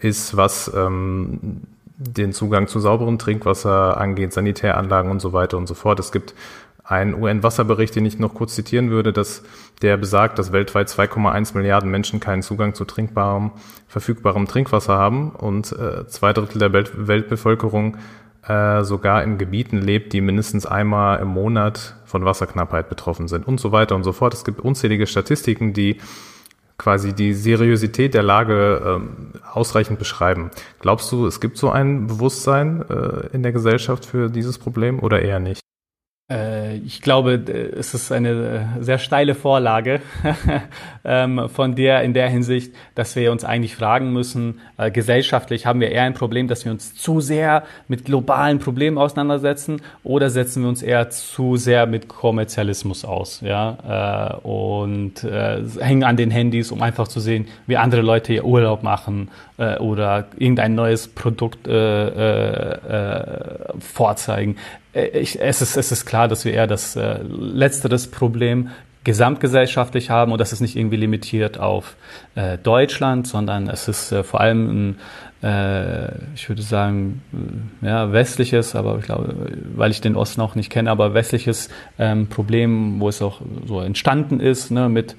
[0.00, 1.62] ist, was ähm,
[1.96, 6.00] den Zugang zu sauberem Trinkwasser angeht, Sanitäranlagen und so weiter und so fort.
[6.00, 6.34] Es gibt
[6.82, 9.44] einen UN-Wasserbericht, den ich noch kurz zitieren würde, dass
[9.82, 13.52] der besagt, dass weltweit 2,1 Milliarden Menschen keinen Zugang zu trinkbarem,
[13.86, 17.98] verfügbarem Trinkwasser haben und äh, zwei Drittel der Welt Weltbevölkerung
[18.46, 23.60] äh, sogar in Gebieten lebt, die mindestens einmal im Monat von Wasserknappheit betroffen sind und
[23.60, 24.34] so weiter und so fort.
[24.34, 25.98] Es gibt unzählige Statistiken, die
[26.78, 30.50] quasi die Seriosität der Lage ähm, ausreichend beschreiben.
[30.80, 35.22] Glaubst du, es gibt so ein Bewusstsein äh, in der Gesellschaft für dieses Problem oder
[35.22, 35.62] eher nicht?
[36.32, 37.34] Äh, ich glaube,
[37.76, 38.30] es ist eine
[38.78, 40.00] äh, sehr steile Vorlage
[41.04, 45.80] ähm, von der in der Hinsicht, dass wir uns eigentlich fragen müssen, äh, gesellschaftlich haben
[45.80, 50.62] wir eher ein Problem, dass wir uns zu sehr mit globalen Problemen auseinandersetzen oder setzen
[50.62, 55.26] wir uns eher zu sehr mit Kommerzialismus aus, ja, und
[55.80, 60.26] hängen an den Handys, um einfach zu sehen, wie andere Leute ihr Urlaub machen oder
[60.36, 61.68] irgendein neues Produkt
[63.80, 64.56] vorzeigen.
[64.92, 68.70] Äh, ich, es, ist, es ist klar, dass wir eher das äh, letzteres Problem
[69.04, 71.96] gesamtgesellschaftlich haben und das ist nicht irgendwie limitiert auf
[72.36, 74.96] äh, Deutschland, sondern es ist äh, vor allem
[75.42, 77.20] ein, äh, ich würde sagen,
[77.82, 79.34] äh, ja, westliches, aber ich glaube,
[79.74, 83.80] weil ich den Osten auch nicht kenne, aber westliches ähm, Problem, wo es auch so
[83.80, 85.16] entstanden ist, ne, mit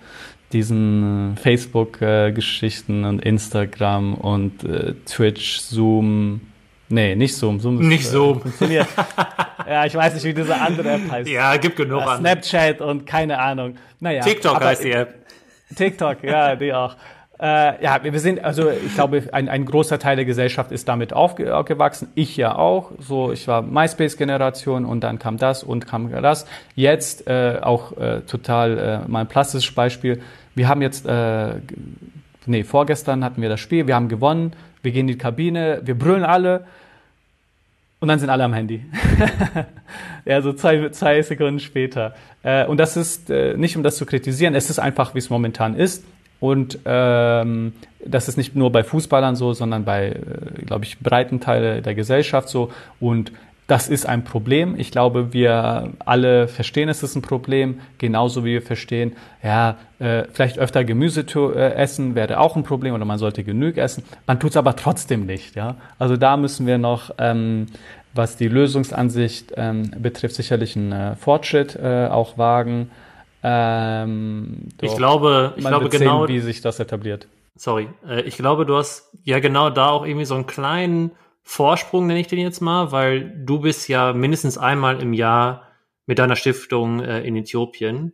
[0.53, 6.39] diesen Facebook-Geschichten und Instagram und äh, Twitch, Zoom,
[6.89, 7.59] Nee, nicht Zoom.
[7.59, 8.37] Zoom ist, nicht Zoom.
[8.37, 8.87] Äh, funktioniert.
[9.69, 11.29] ja, ich weiß nicht, wie diese andere App heißt.
[11.29, 13.75] Ja, gibt genug ja, Snapchat und keine Ahnung.
[13.99, 15.13] Naja, TikTok heißt die App.
[15.75, 16.95] TikTok, ja, die auch.
[17.39, 21.11] Äh, ja, wir sind, also ich glaube, ein, ein großer Teil der Gesellschaft ist damit
[21.13, 22.09] aufgewachsen.
[22.15, 22.91] Ich ja auch.
[22.99, 26.45] So, ich war MySpace-Generation und dann kam das und kam das.
[26.75, 30.21] Jetzt äh, auch äh, total äh, mal ein plastisches Beispiel.
[30.55, 31.55] Wir haben jetzt, äh,
[32.45, 35.97] nee, vorgestern hatten wir das Spiel, wir haben gewonnen, wir gehen in die Kabine, wir
[35.97, 36.65] brüllen alle
[38.03, 38.83] und dann sind alle am Handy.
[40.25, 42.13] ja, so zwei, zwei Sekunden später.
[42.43, 45.29] Äh, und das ist äh, nicht, um das zu kritisieren, es ist einfach, wie es
[45.29, 46.03] momentan ist.
[46.41, 47.71] Und ähm,
[48.05, 51.95] das ist nicht nur bei Fußballern so, sondern bei, äh, glaube ich, breiten Teile der
[51.95, 52.73] Gesellschaft so.
[52.99, 53.31] Und
[53.67, 54.75] das ist ein Problem.
[54.77, 60.23] Ich glaube, wir alle verstehen, es ist ein Problem, genauso wie wir verstehen, ja, äh,
[60.31, 64.03] vielleicht öfter Gemüse äh, essen wäre auch ein Problem oder man sollte genug essen.
[64.27, 65.55] Man tut es aber trotzdem nicht.
[65.55, 65.77] Ja?
[65.97, 67.67] Also da müssen wir noch, ähm,
[68.13, 72.91] was die Lösungsansicht ähm, betrifft, sicherlich einen äh, Fortschritt auch wagen.
[73.41, 77.27] Ähm, ich glaube, ich glaube genau, sehen, wie sich das etabliert.
[77.55, 77.87] Sorry,
[78.25, 81.11] ich glaube, du hast ja genau da auch irgendwie so einen kleinen
[81.43, 85.67] Vorsprung, nenne ich den jetzt mal, weil du bist ja mindestens einmal im Jahr
[86.05, 88.13] mit deiner Stiftung äh, in Äthiopien.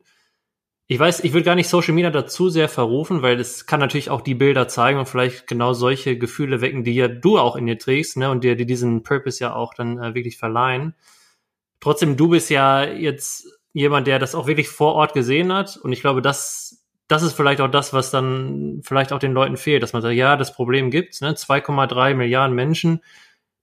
[0.87, 4.09] Ich weiß, ich will gar nicht Social Media dazu sehr verrufen, weil es kann natürlich
[4.09, 7.67] auch die Bilder zeigen und vielleicht genau solche Gefühle wecken, die ja du auch in
[7.67, 10.95] dir trägst, ne, und dir die diesen Purpose ja auch dann äh, wirklich verleihen.
[11.79, 15.77] Trotzdem, du bist ja jetzt jemand, der das auch wirklich vor Ort gesehen hat.
[15.77, 16.78] Und ich glaube, das,
[17.09, 20.13] das ist vielleicht auch das, was dann vielleicht auch den Leuten fehlt, dass man sagt,
[20.13, 21.33] ja, das Problem gibt's, ne?
[21.33, 23.01] 2,3 Milliarden Menschen.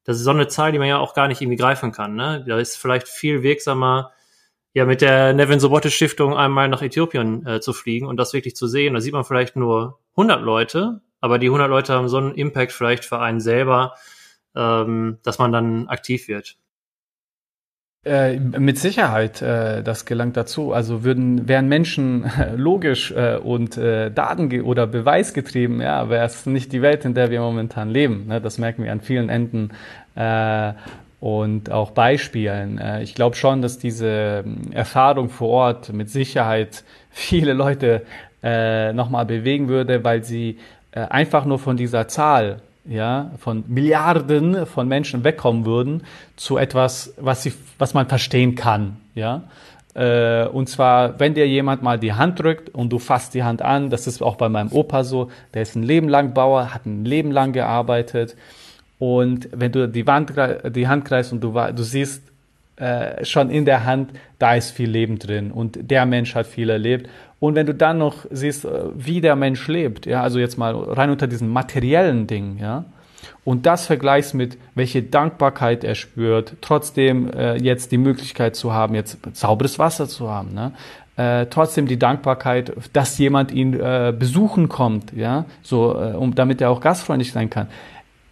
[0.02, 2.16] Das ist so eine Zahl, die man ja auch gar nicht irgendwie greifen kann.
[2.16, 2.44] Ne?
[2.46, 4.12] Da ist vielleicht viel wirksamer,
[4.74, 8.56] ja, mit der Nevin Sobote Stiftung einmal nach Äthiopien äh, zu fliegen und das wirklich
[8.56, 8.94] zu sehen.
[8.94, 12.72] Da sieht man vielleicht nur 100 Leute, aber die 100 Leute haben so einen Impact
[12.72, 13.94] vielleicht für einen selber,
[14.56, 16.56] ähm, dass man dann aktiv wird.
[18.07, 20.73] Äh, mit Sicherheit, äh, das gelangt dazu.
[20.73, 26.47] Also würden wären Menschen äh, logisch äh, und äh, Daten oder beweisgetrieben, ja, wäre es
[26.47, 28.29] nicht die Welt, in der wir momentan leben.
[28.29, 28.40] Ne?
[28.40, 29.71] Das merken wir an vielen Enden
[30.14, 30.73] äh,
[31.19, 32.79] und auch Beispielen.
[32.79, 38.03] Äh, ich glaube schon, dass diese ähm, Erfahrung vor Ort mit Sicherheit viele Leute
[38.40, 40.59] äh, nochmal bewegen würde, weil sie
[40.92, 46.03] äh, einfach nur von dieser Zahl ja, von Milliarden von Menschen wegkommen würden
[46.37, 49.42] zu etwas, was, sie, was man verstehen kann, ja.
[49.94, 53.62] Äh, und zwar, wenn dir jemand mal die Hand drückt und du fasst die Hand
[53.62, 56.85] an, das ist auch bei meinem Opa so, der ist ein Leben lang Bauer, hat
[56.85, 58.37] ein Leben lang gearbeitet.
[58.99, 60.33] Und wenn du die, Wand,
[60.68, 62.22] die Hand greifst und du, du siehst
[62.77, 66.71] äh, schon in der Hand, da ist viel Leben drin und der Mensch hat viel
[66.71, 67.09] erlebt.
[67.39, 70.75] Und wenn du dann noch siehst, äh, wie der Mensch lebt, ja, also jetzt mal
[70.75, 72.85] rein unter diesen materiellen Dingen, ja,
[73.45, 78.95] und das vergleichst mit, welche Dankbarkeit er spürt, trotzdem äh, jetzt die Möglichkeit zu haben,
[78.95, 80.73] jetzt sauberes Wasser zu haben, ne?
[81.17, 86.61] Äh, trotzdem die Dankbarkeit, dass jemand ihn äh, besuchen kommt, ja, so, äh, um, damit
[86.61, 87.69] er auch gastfreundlich sein kann.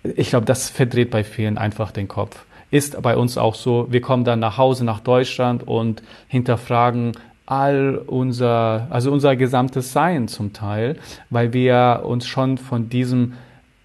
[0.03, 2.45] Ich glaube, das verdreht bei vielen einfach den Kopf.
[2.75, 7.13] Ist bei uns auch so, wir kommen dann nach Hause nach Deutschland und hinterfragen,
[7.47, 10.97] all unser, also unser gesamtes Sein zum Teil,
[11.31, 13.35] weil wir uns schon von diesem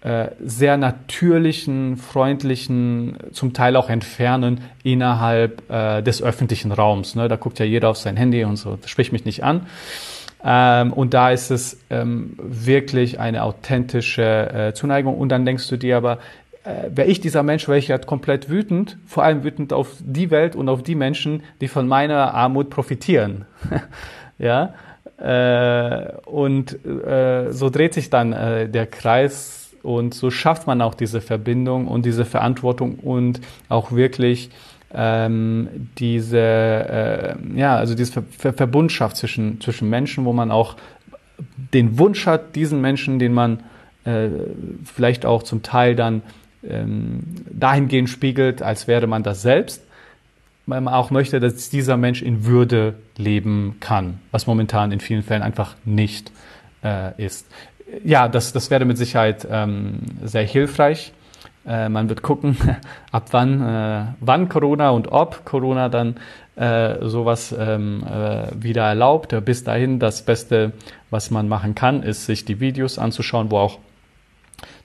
[0.00, 7.14] äh, sehr natürlichen, freundlichen, zum Teil auch entfernen innerhalb äh, des öffentlichen Raums.
[7.14, 7.28] Ne?
[7.28, 9.68] Da guckt ja jeder auf sein Handy und so, das spricht mich nicht an.
[10.42, 15.16] Ähm, und da ist es ähm, wirklich eine authentische äh, Zuneigung.
[15.16, 16.18] Und dann denkst du dir aber,
[16.64, 20.30] äh, wäre ich dieser Mensch, wäre ich ja komplett wütend, vor allem wütend auf die
[20.30, 23.46] Welt und auf die Menschen, die von meiner Armut profitieren.
[24.38, 24.74] ja,
[25.18, 30.94] äh, und äh, so dreht sich dann äh, der Kreis und so schafft man auch
[30.94, 34.50] diese Verbindung und diese Verantwortung und auch wirklich
[34.92, 40.76] ähm, diese, äh, ja, also diese Ver Verbundschaft zwischen, zwischen Menschen, wo man auch
[41.72, 43.62] den Wunsch hat, diesen Menschen, den man
[44.04, 44.28] äh,
[44.84, 46.22] vielleicht auch zum Teil dann
[46.62, 49.82] dahingehend spiegelt, als wäre man das selbst,
[50.70, 55.42] man auch möchte, dass dieser Mensch in Würde leben kann, was momentan in vielen Fällen
[55.42, 56.30] einfach nicht
[56.84, 57.46] äh, ist.
[58.04, 61.12] Ja, das, das wäre mit Sicherheit ähm, sehr hilfreich.
[61.66, 62.56] Äh, man wird gucken,
[63.12, 66.16] ab wann, äh, wann Corona und ob Corona dann
[66.56, 69.34] äh, sowas ähm, äh, wieder erlaubt.
[69.44, 70.72] Bis dahin das Beste,
[71.10, 73.78] was man machen kann, ist sich die Videos anzuschauen, wo auch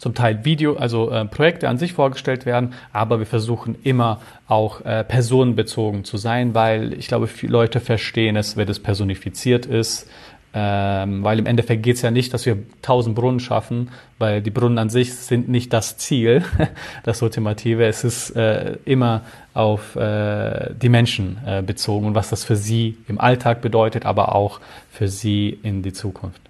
[0.05, 4.81] zum Teil Video, also äh, Projekte an sich vorgestellt werden, aber wir versuchen immer auch
[4.81, 10.07] äh, personenbezogen zu sein, weil ich glaube, viele Leute verstehen es, wenn es personifiziert ist.
[10.53, 13.89] Ähm, weil im Endeffekt geht es ja nicht, dass wir tausend Brunnen schaffen,
[14.19, 16.43] weil die Brunnen an sich sind nicht das Ziel,
[17.03, 17.87] das Ultimative.
[17.87, 19.23] Es ist äh, immer
[19.55, 24.35] auf äh, die Menschen äh, bezogen und was das für sie im Alltag bedeutet, aber
[24.35, 24.59] auch
[24.91, 26.41] für sie in die Zukunft.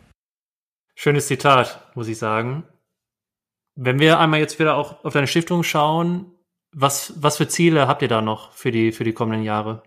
[0.94, 2.66] Schönes Zitat, muss ich sagen.
[3.76, 6.32] Wenn wir einmal jetzt wieder auch auf deine Stiftung schauen,
[6.74, 9.84] was, was für Ziele habt ihr da noch für die, für die kommenden Jahre?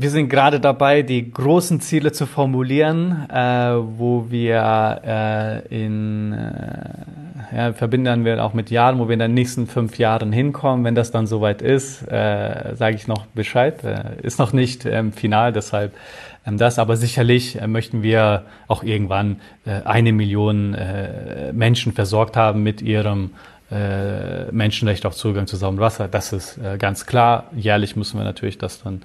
[0.00, 7.56] Wir sind gerade dabei, die großen Ziele zu formulieren, äh, wo wir äh, in äh,
[7.56, 10.84] ja, verbinden wir auch mit Jahren, wo wir in den nächsten fünf Jahren hinkommen.
[10.84, 13.82] Wenn das dann soweit ist, äh, sage ich noch Bescheid.
[13.82, 15.94] Äh, ist noch nicht ähm, final, deshalb
[16.44, 16.78] das.
[16.78, 22.82] Aber sicherlich äh, möchten wir auch irgendwann äh, eine Million äh, Menschen versorgt haben mit
[22.82, 23.30] ihrem
[23.70, 26.08] Menschenrecht auf Zugang zu sauberem Wasser.
[26.08, 27.50] Das ist ganz klar.
[27.54, 29.02] Jährlich müssen wir natürlich das dann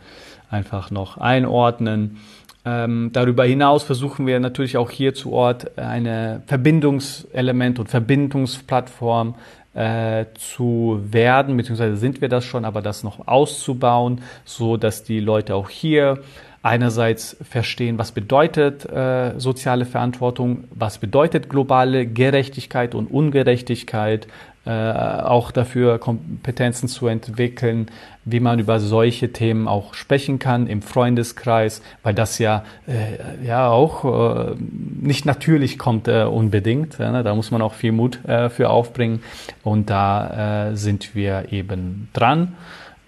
[0.50, 2.22] einfach noch einordnen.
[2.64, 9.36] Ähm, darüber hinaus versuchen wir natürlich auch hier zu Ort eine Verbindungselement und Verbindungsplattform
[9.74, 15.20] äh, zu werden, beziehungsweise sind wir das schon, aber das noch auszubauen, so dass die
[15.20, 16.20] Leute auch hier
[16.64, 24.28] einerseits verstehen, was bedeutet äh, soziale Verantwortung, was bedeutet globale Gerechtigkeit und Ungerechtigkeit,
[24.66, 27.88] äh, auch dafür Kompetenzen zu entwickeln,
[28.24, 33.68] wie man über solche Themen auch sprechen kann im Freundeskreis, weil das ja äh, ja
[33.68, 34.56] auch äh,
[35.02, 36.98] nicht natürlich kommt äh, unbedingt.
[36.98, 37.24] Ne?
[37.24, 39.22] Da muss man auch viel Mut äh, für aufbringen
[39.64, 42.56] und da äh, sind wir eben dran.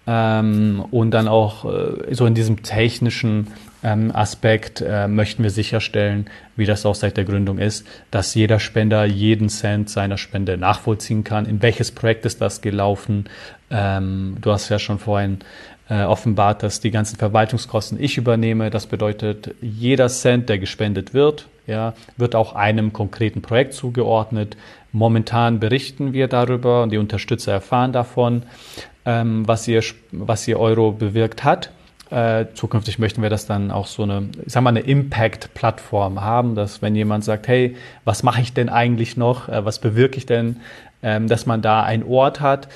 [0.08, 3.48] Ähm, und dann auch äh, so in diesem technischen
[3.84, 8.60] ähm, Aspekt äh, möchten wir sicherstellen, wie das auch seit der Gründung ist, dass jeder
[8.60, 11.46] Spender jeden Cent seiner Spende nachvollziehen kann.
[11.46, 13.26] In welches Projekt ist das gelaufen?
[13.70, 15.40] Ähm, du hast ja schon vorhin
[15.90, 18.70] äh, offenbart, dass die ganzen Verwaltungskosten ich übernehme.
[18.70, 24.58] Das bedeutet, jeder Cent, der gespendet wird, ja, wird auch einem konkreten Projekt zugeordnet.
[24.92, 28.44] Momentan berichten wir darüber und die Unterstützer erfahren davon,
[29.06, 31.72] ähm, was, ihr, was ihr Euro bewirkt hat.
[32.12, 36.54] Äh, zukünftig möchten wir das dann auch so eine, ich sag mal, eine Impact-Plattform haben,
[36.56, 40.26] dass wenn jemand sagt, hey, was mache ich denn eigentlich noch, äh, was bewirke ich
[40.26, 40.58] denn,
[41.02, 42.68] ähm, dass man da einen Ort hat,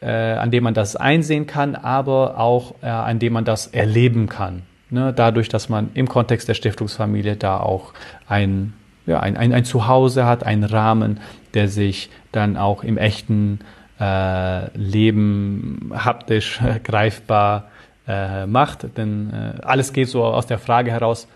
[0.00, 4.28] äh, an dem man das einsehen kann, aber auch äh, an dem man das erleben
[4.28, 4.62] kann.
[4.90, 5.12] Ne?
[5.14, 7.92] Dadurch, dass man im Kontext der Stiftungsfamilie da auch
[8.26, 8.72] ein,
[9.06, 11.20] ja, ein, ein, ein Zuhause hat, einen Rahmen,
[11.54, 13.60] der sich dann auch im echten
[14.00, 17.68] äh, Leben haptisch greifbar
[18.06, 18.96] äh, macht.
[18.96, 21.28] Denn äh, alles geht so aus der Frage heraus,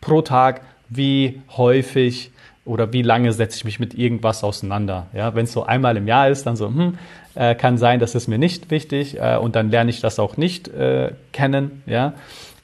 [0.00, 2.32] pro Tag, wie häufig
[2.64, 5.06] oder wie lange setze ich mich mit irgendwas auseinander.
[5.12, 6.98] Ja, wenn es so einmal im Jahr ist, dann so, hm,
[7.34, 10.36] äh, kann sein, das ist mir nicht wichtig äh, und dann lerne ich das auch
[10.36, 11.82] nicht äh, kennen.
[11.86, 12.14] Ja,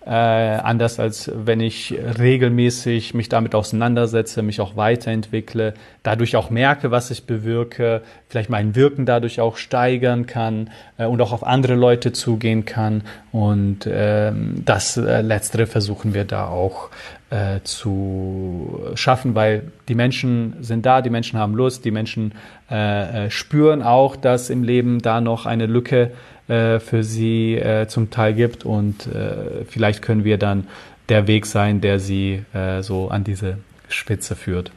[0.08, 6.90] äh, anders als wenn ich regelmäßig mich damit auseinandersetze, mich auch weiterentwickle, dadurch auch merke,
[6.90, 11.74] was ich bewirke, vielleicht mein Wirken dadurch auch steigern kann äh, und auch auf andere
[11.74, 13.02] Leute zugehen kann.
[13.32, 16.88] Und ähm, das äh, Letztere versuchen wir da auch
[17.28, 22.32] äh, zu schaffen, weil die Menschen sind da, die Menschen haben Lust, die Menschen
[22.70, 26.10] äh, äh spüren auch, dass im Leben da noch eine Lücke äh,
[26.48, 30.66] für sie äh, zum Teil gibt und äh, vielleicht können wir dann
[31.08, 34.72] der Weg sein, der sie äh, so an diese Spitze führt.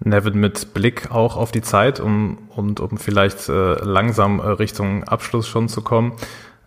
[0.00, 5.04] Nevin, mit Blick auch auf die Zeit um, und um vielleicht äh, langsam äh, Richtung
[5.04, 6.12] Abschluss schon zu kommen,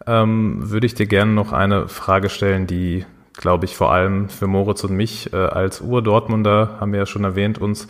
[0.05, 4.47] ähm, würde ich dir gerne noch eine Frage stellen, die, glaube ich, vor allem für
[4.47, 7.87] Moritz und mich äh, als Ur-Dortmunder, haben wir ja schon erwähnt, uns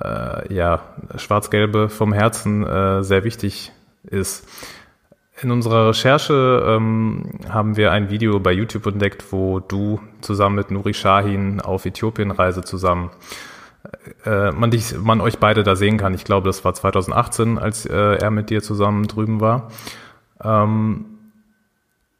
[0.00, 0.82] äh, ja
[1.16, 3.72] schwarz-gelbe vom Herzen äh, sehr wichtig
[4.04, 4.46] ist.
[5.40, 10.70] In unserer Recherche ähm, haben wir ein Video bei YouTube entdeckt, wo du zusammen mit
[10.70, 13.10] Nuri Shahin auf Äthiopienreise zusammen
[14.24, 16.14] äh, man, dich, man euch beide da sehen kann.
[16.14, 19.70] Ich glaube, das war 2018, als äh, er mit dir zusammen drüben war.
[20.42, 21.06] Ähm,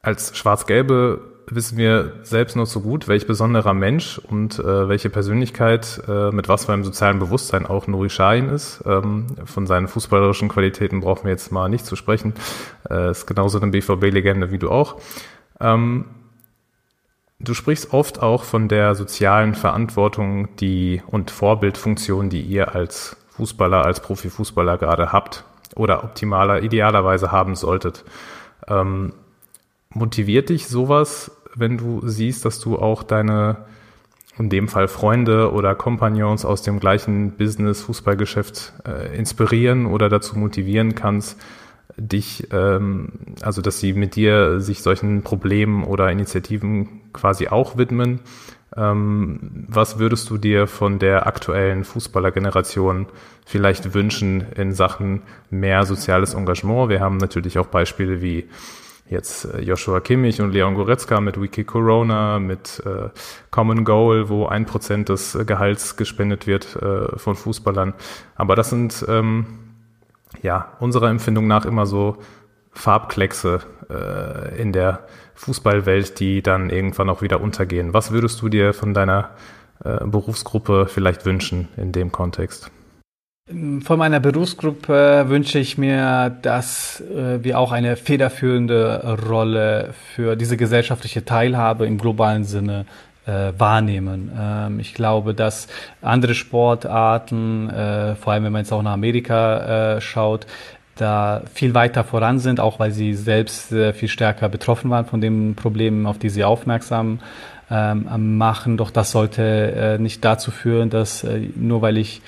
[0.03, 6.03] als Schwarz-Gelbe wissen wir selbst nur so gut, welch besonderer Mensch und äh, welche Persönlichkeit
[6.09, 8.83] äh, mit was für einem sozialen Bewusstsein auch Nuri Sahin ist.
[8.87, 12.35] Ähm, von seinen fußballerischen Qualitäten brauchen wir jetzt mal nicht zu sprechen.
[12.89, 15.01] Äh, ist genauso eine BVB-Legende wie du auch.
[15.61, 16.07] Ähm,
[17.41, 23.85] du sprichst oft auch von der sozialen Verantwortung die und Vorbildfunktion, die ihr als Fußballer,
[23.85, 25.45] als Profifußballer gerade habt
[25.77, 28.05] oder optimaler, idealerweise haben solltet.
[28.67, 29.13] Ähm,
[29.91, 33.67] motiviert dich sowas wenn du siehst, dass du auch deine,
[34.39, 40.39] in dem Fall Freunde oder Kompagnons aus dem gleichen Business, Fußballgeschäft äh, inspirieren oder dazu
[40.39, 41.39] motivieren kannst,
[41.97, 43.09] dich, ähm,
[43.43, 48.21] also dass sie mit dir sich solchen Problemen oder Initiativen quasi auch widmen.
[48.77, 53.07] Ähm, was würdest du dir von der aktuellen Fußballergeneration
[53.45, 56.89] vielleicht wünschen in Sachen mehr soziales Engagement?
[56.89, 58.49] Wir haben natürlich auch Beispiele wie
[59.11, 63.09] jetzt äh, Joshua Kimmich und Leon Goretzka mit Wiki Corona, mit äh,
[63.51, 67.95] Common Goal, wo ein Prozent des Gehalts gespendet wird äh, von Fußballern.
[68.37, 69.47] Aber das sind ähm,
[70.43, 72.19] ja unserer Empfindung nach immer so
[72.73, 77.95] Farbkleckse äh, in der Fußballwelt, die dann irgendwann auch wieder untergehen.
[77.95, 79.31] Was würdest du dir von deiner
[79.85, 82.71] äh, Berufsgruppe vielleicht wünschen in dem Kontext?
[83.51, 90.59] Von meiner Berufsgruppe wünsche ich mir, dass äh, wir auch eine federführende Rolle für diese
[90.59, 92.85] gesellschaftliche Teilhabe im globalen Sinne
[93.25, 94.31] äh, wahrnehmen.
[94.39, 95.67] Ähm, ich glaube, dass
[96.03, 100.47] andere Sportarten, äh, vor allem wenn man jetzt auch nach Amerika schaut,
[100.97, 105.55] da viel weiter voran sind, auch weil sie selbst viel stärker betroffen waren von den
[105.55, 107.21] Problemen, auf die sie aufmerksam
[107.71, 108.77] ähm, machen.
[108.77, 111.25] Doch das sollte nicht dazu führen, dass
[111.55, 112.21] nur weil ich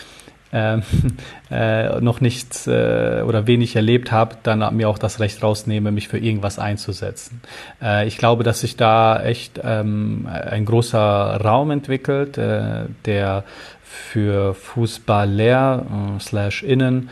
[0.53, 0.79] äh,
[1.51, 6.09] äh, noch nichts äh, oder wenig erlebt habe, dann mir auch das Recht rausnehme, mich
[6.09, 7.41] für irgendwas einzusetzen.
[7.83, 13.45] Äh, ich glaube, dass sich da echt ähm, ein großer Raum entwickelt, äh, der
[13.83, 15.87] für Fußballer
[16.17, 17.11] äh, slash innen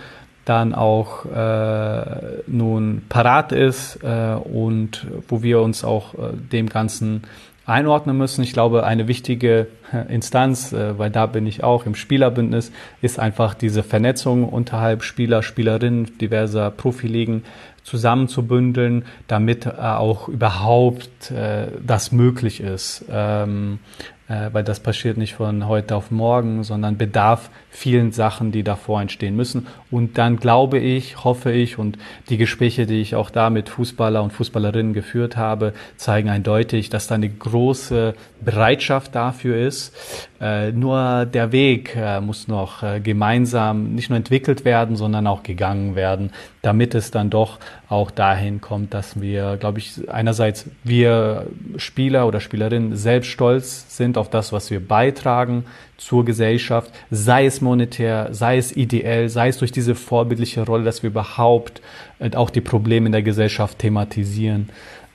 [0.49, 6.19] dann auch äh, nun parat ist äh, und wo wir uns auch äh,
[6.53, 7.25] dem Ganzen
[7.69, 8.43] einordnen müssen.
[8.43, 13.19] Ich glaube, eine wichtige äh, Instanz, äh, weil da bin ich auch im Spielerbündnis, ist
[13.19, 17.45] einfach diese Vernetzung unterhalb Spieler, Spielerinnen diverser Profiligen
[17.83, 21.33] zusammenzubündeln, damit äh, auch überhaupt
[21.85, 23.05] das möglich ist.
[23.11, 23.79] Ähm,
[24.29, 29.01] äh, weil das passiert nicht von heute auf morgen, sondern bedarf vielen Sachen, die davor
[29.01, 29.67] entstehen müssen.
[29.91, 31.99] Und dann glaube ich, hoffe ich und
[32.29, 37.07] die Gespräche, die ich auch da mit Fußballer und Fußballerinnen geführt habe, zeigen eindeutig, dass
[37.07, 39.95] da eine große Bereitschaft dafür ist.
[40.41, 45.43] Äh, nur der Weg äh, muss noch äh, gemeinsam nicht nur entwickelt werden, sondern auch
[45.43, 46.31] gegangen werden,
[46.63, 47.59] damit es dann doch
[47.89, 51.47] auch dahin kommt, dass wir, glaube ich, einerseits wir
[51.77, 55.65] Spieler oder Spielerinnen selbst stolz sind auf das, was wir beitragen
[55.97, 61.03] zur Gesellschaft, sei es monetär, sei es ideell, sei es durch diese vorbildliche Rolle, dass
[61.03, 61.83] wir überhaupt
[62.19, 64.71] äh, auch die Probleme in der Gesellschaft thematisieren.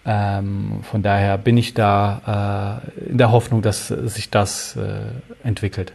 [0.05, 5.01] Ähm, von daher bin ich da äh, in der Hoffnung, dass sich das äh,
[5.43, 5.93] entwickelt.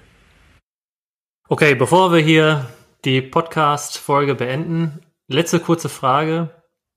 [1.48, 2.66] Okay, bevor wir hier
[3.04, 6.50] die Podcast-Folge beenden, letzte kurze Frage.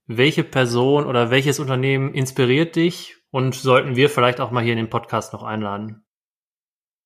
[0.08, 4.78] Welche Person oder welches Unternehmen inspiriert dich und sollten wir vielleicht auch mal hier in
[4.78, 6.04] den Podcast noch einladen?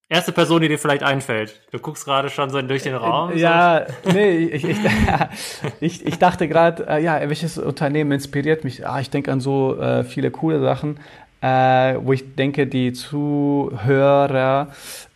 [0.08, 1.62] Erste Person, die dir vielleicht einfällt.
[1.72, 3.36] Du guckst gerade schon so durch den Raum.
[3.36, 4.12] Ja, so.
[4.12, 4.78] nee, ich, ich,
[5.80, 8.88] ich, ich dachte gerade, äh, ja, welches Unternehmen inspiriert mich?
[8.88, 11.00] Ah, ich denke an so äh, viele coole Sachen,
[11.42, 14.68] äh, wo ich denke, die Zuhörer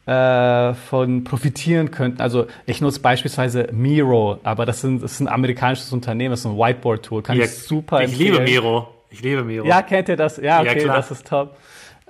[0.07, 2.19] äh, von profitieren könnten.
[2.19, 6.47] Also ich nutze beispielsweise Miro, aber das, sind, das ist ein amerikanisches Unternehmen, das ist
[6.47, 7.21] ein Whiteboard-Tool.
[7.21, 8.33] Kann ja, ich super Ich empfehlen.
[8.33, 8.87] liebe Miro.
[9.11, 9.67] Ich liebe Miro.
[9.67, 10.37] Ja, kennt ihr das?
[10.37, 11.55] Ja, okay, ja, das ist top.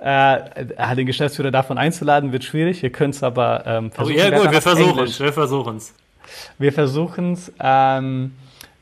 [0.02, 2.82] Äh, den Geschäftsführer davon einzuladen, wird schwierig.
[2.82, 4.16] Ihr könnt es aber ähm, versuchen.
[4.16, 5.20] Oh, ja, gut, wir versuchen es.
[5.20, 5.94] Wir versuchen es.
[6.58, 7.52] Wir versuchen es.
[7.60, 8.32] Ähm,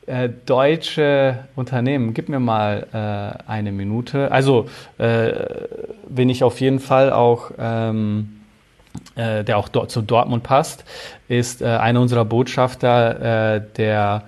[0.05, 4.31] äh, deutsche Unternehmen, gib mir mal äh, eine Minute.
[4.31, 5.31] Also, äh,
[6.07, 7.51] bin ich auf jeden Fall auch.
[7.59, 8.35] Ähm,
[9.15, 10.83] äh, der auch dort, zu Dortmund passt,
[11.27, 14.23] ist äh, einer unserer Botschafter, äh, der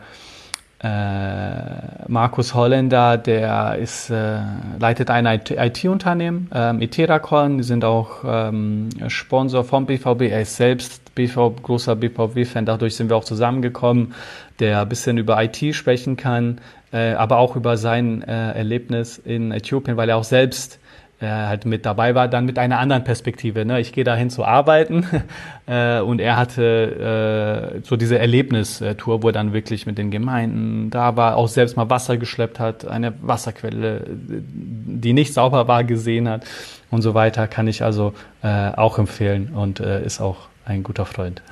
[0.84, 4.40] äh, Markus Holländer, der ist, äh,
[4.80, 10.22] leitet ein IT-Unternehmen, ähm, Iteracon, die sind auch ähm, Sponsor vom BVB.
[10.24, 14.16] Er ist selbst BV, großer BVB-Fan, dadurch sind wir auch zusammengekommen,
[14.60, 16.60] der ein bisschen über IT sprechen kann,
[16.92, 20.80] äh, aber auch über sein äh, Erlebnis in Äthiopien, weil er auch selbst
[21.22, 23.64] äh, halt mit dabei war, dann mit einer anderen Perspektive.
[23.64, 23.80] Ne?
[23.80, 25.06] Ich gehe dahin zu arbeiten
[25.68, 30.90] äh, und er hatte äh, so diese Erlebnistour, wo er dann wirklich mit den Gemeinden
[30.90, 36.28] da war, auch selbst mal Wasser geschleppt hat, eine Wasserquelle, die nicht sauber war, gesehen
[36.28, 36.44] hat
[36.90, 41.06] und so weiter, kann ich also äh, auch empfehlen und äh, ist auch ein guter
[41.06, 41.44] Freund.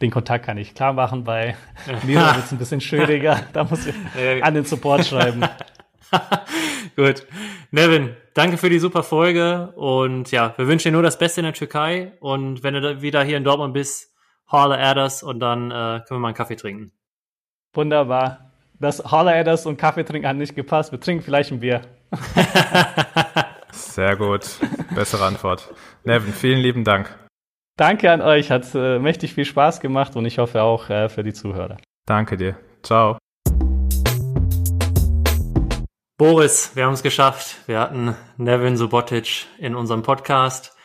[0.00, 1.54] Den Kontakt kann ich klar machen, bei
[2.04, 3.40] mir wird es ein bisschen schwieriger.
[3.52, 3.94] Da muss ich
[4.42, 5.42] an den Support schreiben.
[6.96, 7.24] Gut.
[7.70, 11.44] Nevin, danke für die super Folge und ja, wir wünschen dir nur das Beste in
[11.44, 14.12] der Türkei und wenn du wieder hier in Dortmund bist,
[14.50, 16.92] holler Adders und dann äh, können wir mal einen Kaffee trinken.
[17.74, 18.52] Wunderbar.
[18.78, 20.92] Das Holler Adders und Kaffee trinken hat nicht gepasst.
[20.92, 21.82] Wir trinken vielleicht ein Bier.
[23.70, 24.58] Sehr gut.
[24.94, 25.72] Bessere Antwort.
[26.04, 27.16] Nevin, vielen lieben Dank.
[27.76, 28.50] Danke an euch.
[28.50, 31.78] Hat äh, mächtig viel Spaß gemacht und ich hoffe auch äh, für die Zuhörer.
[32.06, 32.56] Danke dir.
[32.82, 33.21] Ciao.
[36.22, 37.56] Boris, wir haben es geschafft.
[37.66, 40.76] Wir hatten Nevin Subotic in unserem Podcast.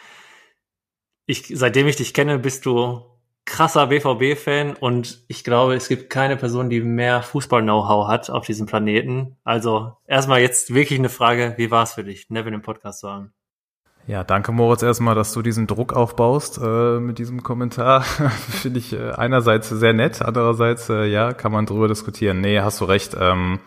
[1.28, 3.04] Ich, seitdem ich dich kenne, bist du
[3.46, 8.66] krasser BVB-Fan und ich glaube, es gibt keine Person, die mehr Fußball-Know-how hat auf diesem
[8.66, 9.38] Planeten.
[9.44, 13.10] Also erstmal jetzt wirklich eine Frage, wie war es für dich, Nevin im Podcast zu
[13.12, 13.32] haben?
[14.08, 18.02] Ja, danke Moritz erstmal, dass du diesen Druck aufbaust äh, mit diesem Kommentar.
[18.62, 22.42] Finde ich äh, einerseits sehr nett, andererseits äh, ja, kann man drüber diskutieren.
[22.42, 23.16] Nee, hast du recht.
[23.20, 23.60] Ähm,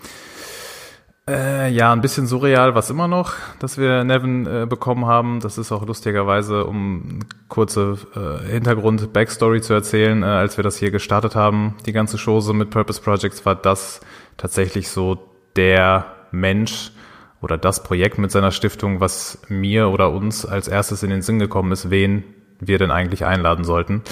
[1.30, 5.40] äh, ja, ein bisschen surreal war es immer noch, dass wir Nevin äh, bekommen haben.
[5.40, 10.76] Das ist auch lustigerweise, um kurze äh, Hintergrund, Backstory zu erzählen, äh, als wir das
[10.76, 14.00] hier gestartet haben, die ganze Chose mit Purpose Projects, war das
[14.36, 15.18] tatsächlich so
[15.56, 16.92] der Mensch
[17.40, 21.38] oder das Projekt mit seiner Stiftung, was mir oder uns als erstes in den Sinn
[21.38, 22.24] gekommen ist, wen
[22.58, 24.02] wir denn eigentlich einladen sollten.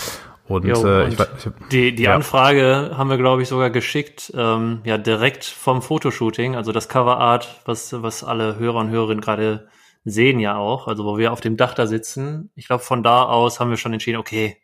[0.49, 2.15] Und, jo, äh, und ich, ich, die, die ja.
[2.15, 7.61] Anfrage haben wir, glaube ich, sogar geschickt, ähm, ja, direkt vom Fotoshooting, also das Coverart,
[7.67, 9.69] was, was alle Hörer und Hörerinnen gerade
[10.05, 12.51] sehen ja auch, also wo wir auf dem Dach da sitzen.
[12.55, 14.57] Ich glaube, von da aus haben wir schon entschieden, okay,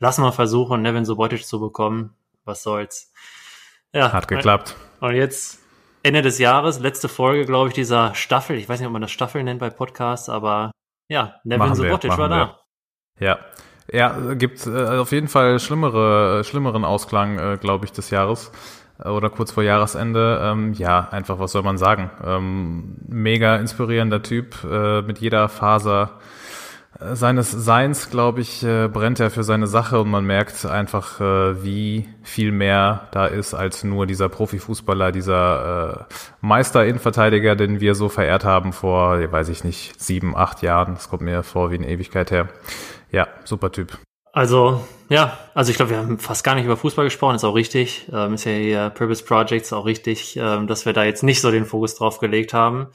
[0.00, 2.16] lass mal versuchen, Nevin Subotic zu bekommen.
[2.44, 3.12] Was soll's.
[3.92, 4.12] Ja.
[4.12, 4.74] Hat geklappt.
[5.00, 5.60] Und jetzt
[6.02, 8.56] Ende des Jahres, letzte Folge, glaube ich, dieser Staffel.
[8.56, 10.70] Ich weiß nicht, ob man das Staffel nennt bei Podcasts, aber
[11.08, 12.60] ja, Nevin Subotic war da.
[13.20, 13.38] Ja,
[13.92, 18.52] ja, gibt äh, auf jeden Fall schlimmere, schlimmeren Ausklang, äh, glaube ich, des Jahres
[19.02, 20.40] äh, oder kurz vor Jahresende.
[20.42, 22.10] Ähm, ja, einfach, was soll man sagen?
[22.24, 26.18] Ähm, mega inspirierender Typ, äh, mit jeder Faser
[27.00, 31.20] äh, seines Seins, glaube ich, äh, brennt er für seine Sache und man merkt einfach,
[31.20, 37.94] äh, wie viel mehr da ist als nur dieser Profifußballer, dieser äh, Meister-Innenverteidiger, den wir
[37.94, 40.94] so verehrt haben vor, weiß ich nicht, sieben, acht Jahren.
[40.94, 42.48] Das kommt mir vor wie eine Ewigkeit her.
[43.10, 43.98] Ja, super Typ.
[44.32, 47.54] Also, ja, also ich glaube, wir haben fast gar nicht über Fußball gesprochen, ist auch
[47.54, 48.08] richtig.
[48.12, 51.50] Ähm, ist ja hier Purpose Projects auch richtig, ähm, dass wir da jetzt nicht so
[51.50, 52.88] den Fokus drauf gelegt haben.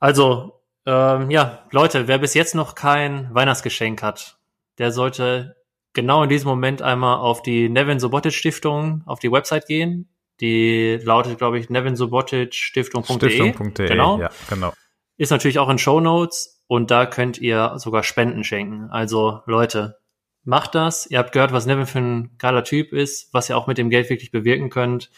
[0.00, 4.38] Also, ähm, ja, Leute, wer bis jetzt noch kein Weihnachtsgeschenk hat,
[4.78, 5.56] der sollte
[5.92, 10.08] genau in diesem Moment einmal auf die Nevin Sobotic Stiftung auf die Website gehen.
[10.40, 13.30] Die lautet, glaube ich, nevinsoboticstiftung.de.
[13.30, 14.18] Stiftung.de, genau.
[14.18, 14.72] Ja, genau.
[15.16, 18.90] Ist natürlich auch in Show Notes und da könnt ihr sogar Spenden schenken.
[18.90, 19.98] Also Leute,
[20.44, 21.06] macht das.
[21.06, 23.90] Ihr habt gehört, was Nevin für ein geiler Typ ist, was ihr auch mit dem
[23.90, 25.10] Geld wirklich bewirken könnt.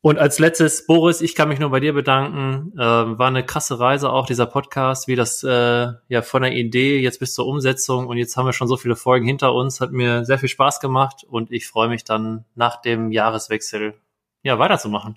[0.00, 2.72] Und als letztes, Boris, ich kann mich nur bei dir bedanken.
[2.76, 7.00] Äh, war eine krasse Reise auch, dieser Podcast, wie das äh, ja von der Idee
[7.00, 8.06] jetzt bis zur Umsetzung.
[8.06, 9.80] Und jetzt haben wir schon so viele Folgen hinter uns.
[9.80, 13.94] Hat mir sehr viel Spaß gemacht und ich freue mich dann nach dem Jahreswechsel
[14.42, 15.16] ja weiterzumachen.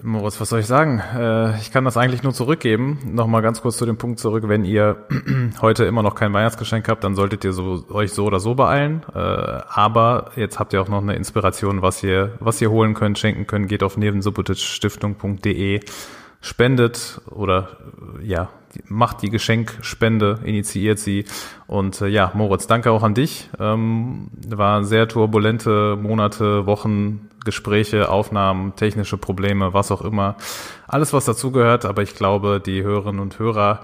[0.00, 1.00] Moritz, was soll ich sagen?
[1.14, 2.98] Äh, ich kann das eigentlich nur zurückgeben.
[3.04, 4.44] Nochmal ganz kurz zu dem Punkt zurück.
[4.48, 5.06] Wenn ihr
[5.60, 9.04] heute immer noch kein Weihnachtsgeschenk habt, dann solltet ihr so, euch so oder so beeilen.
[9.14, 13.18] Äh, aber jetzt habt ihr auch noch eine Inspiration, was ihr, was ihr holen könnt,
[13.18, 13.68] schenken könnt.
[13.68, 15.80] Geht auf nebensubotitstiftung.de,
[16.40, 17.76] spendet oder
[18.22, 18.48] ja,
[18.88, 21.26] macht die Geschenkspende, initiiert sie.
[21.66, 23.50] Und äh, ja, Moritz, danke auch an dich.
[23.60, 30.36] Ähm, war sehr turbulente Monate, Wochen, Gespräche, Aufnahmen, technische Probleme, was auch immer.
[30.86, 33.80] Alles, was dazugehört, aber ich glaube, die Hörerinnen und Hörer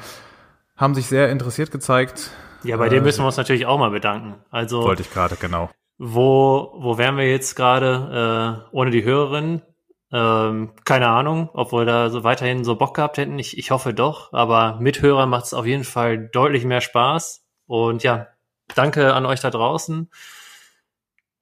[0.76, 2.30] haben sich sehr interessiert gezeigt.
[2.62, 4.36] Ja, bei äh, dem müssen wir uns natürlich auch mal bedanken.
[4.50, 5.70] Also wollte ich gerade, genau.
[5.98, 9.62] Wo, wo wären wir jetzt gerade äh, ohne die Hörerinnen?
[10.10, 13.38] Ähm, keine Ahnung, ob wir da so weiterhin so Bock gehabt hätten.
[13.38, 17.44] Ich, ich hoffe doch, aber mit Hörern macht es auf jeden Fall deutlich mehr Spaß.
[17.66, 18.28] Und ja,
[18.74, 20.08] danke an euch da draußen.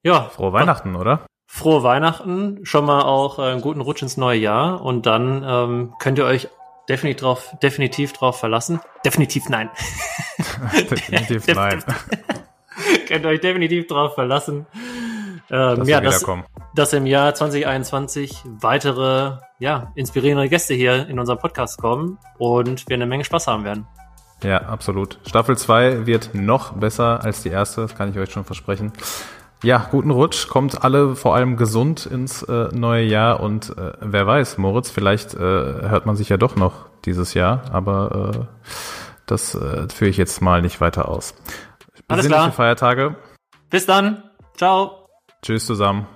[0.02, 0.22] Ja.
[0.30, 1.25] Frohe Weihnachten, oder?
[1.56, 5.94] Frohe Weihnachten, schon mal auch äh, einen guten Rutsch ins neue Jahr und dann ähm,
[5.98, 6.48] könnt ihr euch
[6.86, 8.80] definitiv drauf, definitiv drauf verlassen.
[9.04, 9.70] Definitiv nein.
[10.90, 11.82] definitiv nein.
[13.08, 14.66] könnt ihr euch definitiv drauf verlassen.
[15.48, 16.24] Ähm, dass ja, dass,
[16.74, 22.96] dass im Jahr 2021 weitere, ja, inspirierende Gäste hier in unserem Podcast kommen und wir
[22.96, 23.86] eine Menge Spaß haben werden.
[24.42, 25.18] Ja, absolut.
[25.26, 28.92] Staffel 2 wird noch besser als die erste, das kann ich euch schon versprechen.
[29.62, 30.48] Ja, guten Rutsch.
[30.48, 35.34] Kommt alle vor allem gesund ins äh, neue Jahr und äh, wer weiß, Moritz, vielleicht
[35.34, 38.70] äh, hört man sich ja doch noch dieses Jahr, aber äh,
[39.26, 41.34] das äh, führe ich jetzt mal nicht weiter aus.
[42.08, 42.52] Alles klar.
[42.52, 43.16] Feiertage.
[43.70, 44.22] Bis dann.
[44.56, 45.08] Ciao.
[45.42, 46.06] Tschüss zusammen.